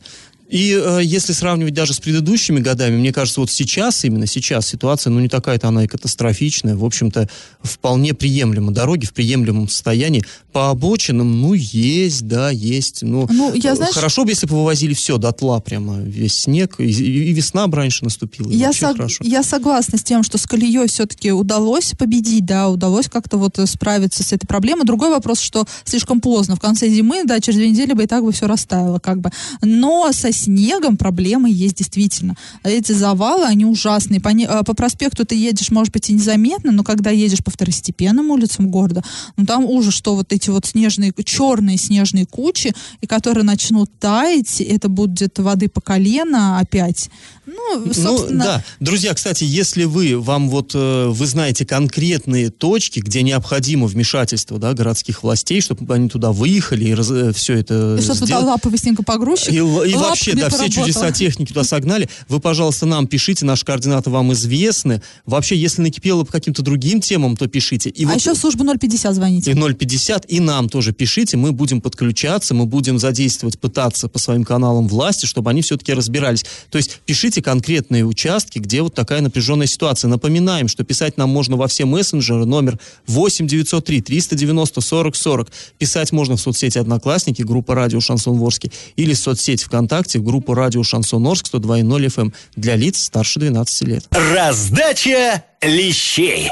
И 0.50 0.74
э, 0.76 1.02
если 1.04 1.32
сравнивать 1.34 1.76
даже 1.76 1.94
с 1.94 2.00
предыдущими 2.00 2.60
годами, 2.60 2.98
мне 2.98 3.14
кажется, 3.14 3.40
вот 3.40 3.52
сейчас, 3.52 4.04
именно 4.04 4.26
сейчас 4.26 4.66
ситуация, 4.68 5.12
ну 5.12 5.20
не 5.20 5.28
такая-то 5.30 5.68
она 5.68 5.84
и 5.84 5.88
катастрофичная, 5.88 6.76
в 6.76 6.84
общем-то, 6.84 7.30
вполне 7.62 8.16
приемлема. 8.16 8.72
Дороги 8.72 9.06
в 9.06 9.14
приемлемом 9.14 9.70
состоянии. 9.70 10.24
По 10.52 10.72
обочинам, 10.72 11.40
ну, 11.42 11.54
есть, 11.54 12.26
да, 12.28 12.50
есть. 12.50 13.04
Ну, 13.04 13.28
Ну, 13.32 13.54
я, 13.54 13.74
э, 13.74 13.76
знаешь- 13.76 13.94
Хорошо 13.94 14.24
бы, 14.26 14.32
если 14.32 14.48
бы 14.48 14.56
вывозили 14.56 14.96
все 14.96 15.18
дотла 15.20 15.60
прямо, 15.60 16.00
весь 16.00 16.36
снег, 16.36 16.80
и, 16.80 16.86
и- 16.86 17.32
весна 17.34 17.68
бы 17.68 17.78
раньше 17.78 18.04
наступила. 18.04 18.50
Я, 18.50 18.72
сог- 18.72 18.94
хорошо. 18.98 19.24
я 19.24 19.44
согласна 19.44 20.00
с 20.00 20.04
тем, 20.04 20.24
что 20.24 20.40
с 20.40 20.48
колеей 20.48 20.88
все-таки 20.88 21.32
удалось 21.32 21.92
победить, 21.96 22.46
да, 22.48 22.70
удалось 22.70 23.08
как-то 23.08 23.38
вот 23.38 23.60
э, 23.60 23.68
справиться 23.68 24.24
с 24.24 24.34
этой 24.34 24.48
проблемой. 24.48 24.86
Другой 24.86 25.10
вопрос, 25.12 25.40
что 25.42 25.66
слишком 25.84 26.22
поздно, 26.22 26.56
в 26.56 26.60
конце 26.60 26.90
зимы, 26.90 27.24
да, 27.26 27.40
через 27.40 27.60
две 27.60 27.70
недели 27.70 27.94
бы 27.94 28.06
и 28.06 28.08
так 28.08 28.24
бы 28.24 28.32
все 28.32 28.48
растаяло, 28.48 28.98
как 28.98 29.22
бы. 29.22 29.30
Но 29.62 30.12
со 30.12 30.32
снегом 30.40 30.98
проблемы 30.98 31.50
есть 31.52 31.76
действительно. 31.78 32.36
Эти 32.64 32.92
завалы, 32.92 33.46
они 33.46 33.66
ужасные. 33.66 34.20
По, 34.20 34.30
не- 34.30 34.46
э, 34.46 34.64
по 34.64 34.74
проспекту 34.74 35.26
ты 35.26 35.36
едешь, 35.36 35.72
может 35.72 35.94
быть, 35.94 36.10
и 36.10 36.14
незаметно, 36.14 36.72
но 36.72 36.84
когда 36.84 37.10
едешь 37.10 37.44
по 37.44 37.52
второстепенным 37.52 38.32
улицам 38.32 38.70
города, 38.70 39.04
ну 39.38 39.46
там 39.46 39.66
ужас, 39.66 39.94
что 39.94 40.16
вот 40.16 40.32
эти 40.34 40.50
вот 40.50 40.66
снежные, 40.66 41.14
черные 41.26 41.78
снежные 41.78 42.26
кучи, 42.26 42.74
и 43.02 43.08
которые 43.08 43.44
начнут 43.44 43.90
таять, 44.00 44.62
это 44.62 44.90
будет 44.90 45.38
воды 45.40 45.68
по 45.70 45.82
колено 45.82 46.60
опять. 46.60 47.10
Ну, 47.46 47.86
Ну, 47.86 47.94
собственно, 47.94 48.44
да. 48.44 48.64
Друзья, 48.80 49.14
кстати, 49.14 49.44
если 49.44 49.84
вы, 49.86 50.20
вам 50.20 50.50
вот, 50.50 50.72
э, 50.76 51.08
вы 51.08 51.26
знаете 51.26 51.66
конкретные 51.66 52.50
точки, 52.52 53.00
где 53.00 53.24
необходимо 53.24 53.88
вмешательство, 53.88 54.60
да, 54.60 54.74
городских 54.74 55.24
властей, 55.24 55.62
чтобы 55.62 55.94
они 55.94 56.10
туда 56.10 56.32
выехали 56.32 56.86
и 56.86 57.34
все 57.34 57.56
это 57.56 57.98
И 58.00 58.02
чтобы 58.04 58.26
сделали. 58.26 58.46
лапы 58.46 58.70
снегопогрузчик. 58.78 59.52
И, 59.52 59.58
и 59.58 59.94
вообще, 59.96 60.29
лапками 60.32 60.50
да, 60.50 60.50
все 60.50 60.70
чудеса 60.70 61.12
техники 61.12 61.50
туда 61.50 61.64
согнали. 61.64 62.10
Вы, 62.28 62.40
пожалуйста, 62.40 62.86
нам 62.86 63.08
пишите, 63.08 63.46
наши 63.46 63.66
координаты 63.66 64.10
вам 64.10 64.34
известны. 64.34 65.02
Вообще, 65.26 65.56
если 65.56 65.82
накипело 65.82 66.24
по 66.24 66.32
каким-то 66.32 66.62
другим 66.62 67.02
темам, 67.02 67.38
то 67.38 67.48
пишите. 67.48 67.90
И 67.90 68.06
А 68.06 68.10
вот 68.10 68.18
еще 68.18 68.34
в 68.34 68.38
службу 68.38 68.66
050 68.66 69.16
звоните. 69.16 69.52
и 69.52 69.74
050, 69.74 70.26
и 70.32 70.40
нам 70.40 70.70
тоже 70.70 70.94
пишите, 70.94 71.38
мы 71.38 71.52
будем 71.52 71.82
подключаться, 71.82 72.54
мы 72.54 72.66
будем 72.66 73.00
задействовать, 73.00 73.60
пытаться 73.60 74.08
по 74.08 74.20
своим 74.20 74.44
каналам 74.44 74.88
власти, 74.88 75.26
чтобы 75.26 75.50
они 75.50 75.62
все-таки 75.62 75.94
разбирались. 75.94 76.46
То 76.70 76.78
есть 76.78 77.02
пишите 77.06 77.42
конкретные 77.42 78.06
участки, 78.06 78.60
где 78.60 78.82
вот 78.82 78.94
такая 78.94 79.22
напряженная 79.22 79.68
ситуация. 79.68 80.10
Напоминаем, 80.10 80.68
что 80.68 80.84
писать 80.84 81.18
нам 81.18 81.30
можно 81.30 81.56
во 81.58 81.68
все 81.68 81.86
мессенджеры, 81.86 82.46
номер 82.46 82.80
8 83.08 83.48
903 83.48 84.02
390 84.02 84.82
40 84.82 85.16
40. 85.16 85.52
Писать 85.78 86.12
можно 86.12 86.36
в 86.36 86.42
соцсети 86.42 86.78
Одноклассники, 86.78 87.42
группа 87.42 87.76
Радио 87.76 88.00
Шансон 88.00 88.38
Ворске, 88.38 88.72
или 88.96 89.14
соцсеть 89.14 89.64
ВКонтакте, 89.64 90.19
группа 90.22 90.56
Радио 90.56 90.84
Шансон 90.84 91.26
Орск 91.28 91.48
102.0 91.54 92.06
FM 92.06 92.34
для 92.56 92.76
лиц 92.76 93.04
старше 93.04 93.40
12 93.40 93.88
лет. 93.88 94.06
Раздача 94.12 95.44
лещей. 95.62 96.52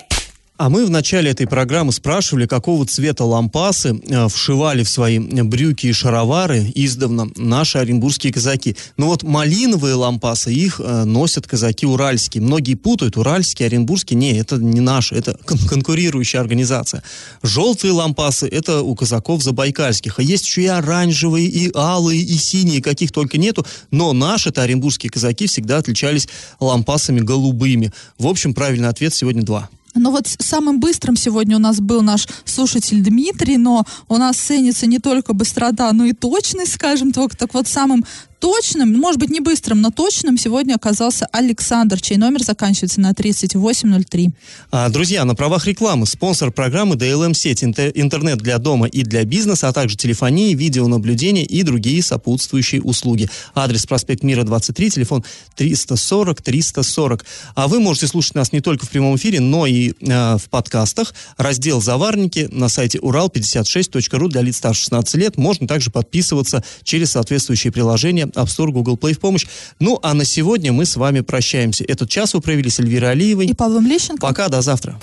А 0.57 0.69
мы 0.69 0.87
в 0.87 0.89
начале 0.89 1.29
этой 1.29 1.45
программы 1.45 1.91
спрашивали, 1.91 2.47
какого 2.47 2.83
цвета 2.87 3.23
лампасы 3.25 4.01
э, 4.09 4.27
вшивали 4.27 4.83
в 4.83 4.89
свои 4.89 5.19
брюки 5.19 5.85
и 5.85 5.93
шаровары 5.93 6.71
издавна 6.73 7.29
наши 7.35 7.77
оренбургские 7.77 8.33
казаки. 8.33 8.75
Ну 8.97 9.05
вот 9.05 9.21
малиновые 9.21 9.93
лампасы, 9.93 10.51
их 10.51 10.81
э, 10.83 11.03
носят 11.03 11.45
казаки 11.45 11.85
уральские. 11.85 12.41
Многие 12.41 12.73
путают 12.73 13.17
уральские, 13.17 13.67
оренбургские. 13.67 14.17
Не, 14.17 14.35
это 14.39 14.57
не 14.57 14.81
наши, 14.81 15.13
это 15.13 15.37
кон- 15.45 15.59
конкурирующая 15.59 16.41
организация. 16.41 17.03
Желтые 17.43 17.91
лампасы, 17.91 18.47
это 18.47 18.81
у 18.81 18.95
казаков 18.95 19.43
забайкальских. 19.43 20.17
А 20.17 20.23
есть 20.23 20.47
еще 20.47 20.63
и 20.63 20.67
оранжевые, 20.67 21.45
и 21.45 21.71
алые, 21.75 22.21
и 22.21 22.33
синие, 22.35 22.81
каких 22.81 23.11
только 23.11 23.37
нету. 23.37 23.63
Но 23.91 24.11
наши-то 24.11 24.63
оренбургские 24.63 25.11
казаки 25.11 25.45
всегда 25.45 25.77
отличались 25.77 26.27
лампасами 26.59 27.19
голубыми. 27.19 27.93
В 28.17 28.25
общем, 28.25 28.55
правильный 28.55 28.89
ответ 28.89 29.13
сегодня 29.13 29.43
два. 29.43 29.69
Ну 29.97 30.11
вот 30.11 30.27
самым 30.27 30.79
быстрым 30.79 31.15
сегодня 31.15 31.55
у 31.55 31.59
нас 31.59 31.79
был 31.79 32.01
наш 32.01 32.27
слушатель 32.45 33.01
Дмитрий, 33.01 33.57
но 33.57 33.85
у 34.07 34.17
нас 34.17 34.37
ценится 34.37 34.87
не 34.87 34.99
только 34.99 35.33
быстрота, 35.33 35.91
но 35.93 36.05
и 36.05 36.13
точность, 36.13 36.73
скажем 36.73 37.11
так. 37.11 37.35
Так 37.35 37.53
вот 37.53 37.67
самым 37.67 38.05
точным, 38.39 38.93
может 38.93 39.19
быть 39.19 39.29
не 39.29 39.39
быстрым, 39.39 39.81
но 39.81 39.91
точным 39.91 40.37
сегодня 40.37 40.75
оказался 40.75 41.27
Александр, 41.31 41.99
чей 42.01 42.17
номер 42.17 42.43
заканчивается 42.43 43.01
на 43.01 43.13
3803. 43.13 44.29
А, 44.71 44.89
Друзья, 44.89 45.25
на 45.25 45.35
правах 45.35 45.65
рекламы 45.65 46.05
спонсор 46.05 46.51
программы 46.51 46.95
DLM 46.95 47.33
сеть 47.33 47.63
интер- 47.63 47.91
интернет 47.95 48.37
для 48.39 48.57
дома 48.57 48.87
и 48.87 49.03
для 49.03 49.23
бизнеса, 49.25 49.69
а 49.69 49.73
также 49.73 49.97
телефонии, 49.97 50.53
видеонаблюдение 50.53 51.45
и 51.45 51.63
другие 51.63 52.03
сопутствующие 52.03 52.81
услуги. 52.81 53.29
Адрес 53.55 53.85
проспект 53.85 54.23
Мира 54.23 54.43
23, 54.43 54.91
телефон 54.91 55.23
340 55.55 56.41
340. 56.41 57.25
А 57.55 57.67
вы 57.67 57.79
можете 57.79 58.07
слушать 58.07 58.35
нас 58.35 58.51
не 58.51 58.61
только 58.61 58.85
в 58.85 58.89
прямом 58.89 59.15
эфире, 59.15 59.39
но 59.39 59.65
и 59.65 59.93
э, 59.99 60.37
в 60.37 60.49
подкастах. 60.49 61.13
Раздел 61.37 61.81
«Заварники» 61.81 62.47
на 62.51 62.69
сайте 62.69 62.99
урал56.ру 62.99 64.27
для 64.29 64.41
лиц 64.41 64.57
старше 64.57 64.81
16 64.81 65.15
лет. 65.15 65.37
Можно 65.37 65.67
также 65.67 65.91
подписываться 65.91 66.63
через 66.83 67.11
соответствующие 67.11 67.71
приложения 67.71 68.26
App 68.35 68.47
Store, 68.47 68.71
Google 68.71 68.95
Play 68.95 69.13
в 69.13 69.19
помощь. 69.19 69.45
Ну, 69.79 69.99
а 70.01 70.13
на 70.13 70.25
сегодня 70.25 70.73
мы 70.73 70.85
с 70.85 70.95
вами 70.95 71.21
прощаемся. 71.21 71.83
Этот 71.83 72.09
час 72.09 72.33
вы 72.33 72.41
провели 72.41 72.69
с 72.69 72.79
Эльвирой 72.79 73.11
Алиевой. 73.11 73.45
И 73.45 73.53
Павлом 73.53 73.87
Лещенко. 73.87 74.25
Пока, 74.25 74.49
до 74.49 74.61
завтра. 74.61 74.99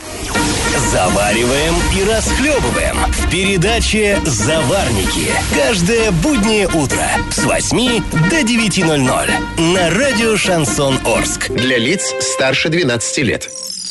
Завариваем 0.91 1.75
и 1.97 2.05
расхлебываем 2.05 2.97
в 3.13 3.31
передаче 3.31 4.21
«Заварники». 4.25 5.31
Каждое 5.55 6.11
буднее 6.11 6.67
утро 6.67 7.07
с 7.31 7.45
8 7.45 8.03
до 8.31 8.41
9.00 8.41 9.73
на 9.73 9.91
радио 9.91 10.37
«Шансон 10.37 10.99
Орск». 11.05 11.51
Для 11.51 11.79
лиц 11.79 12.13
старше 12.21 12.69
12 12.69 13.19
лет. 13.19 13.51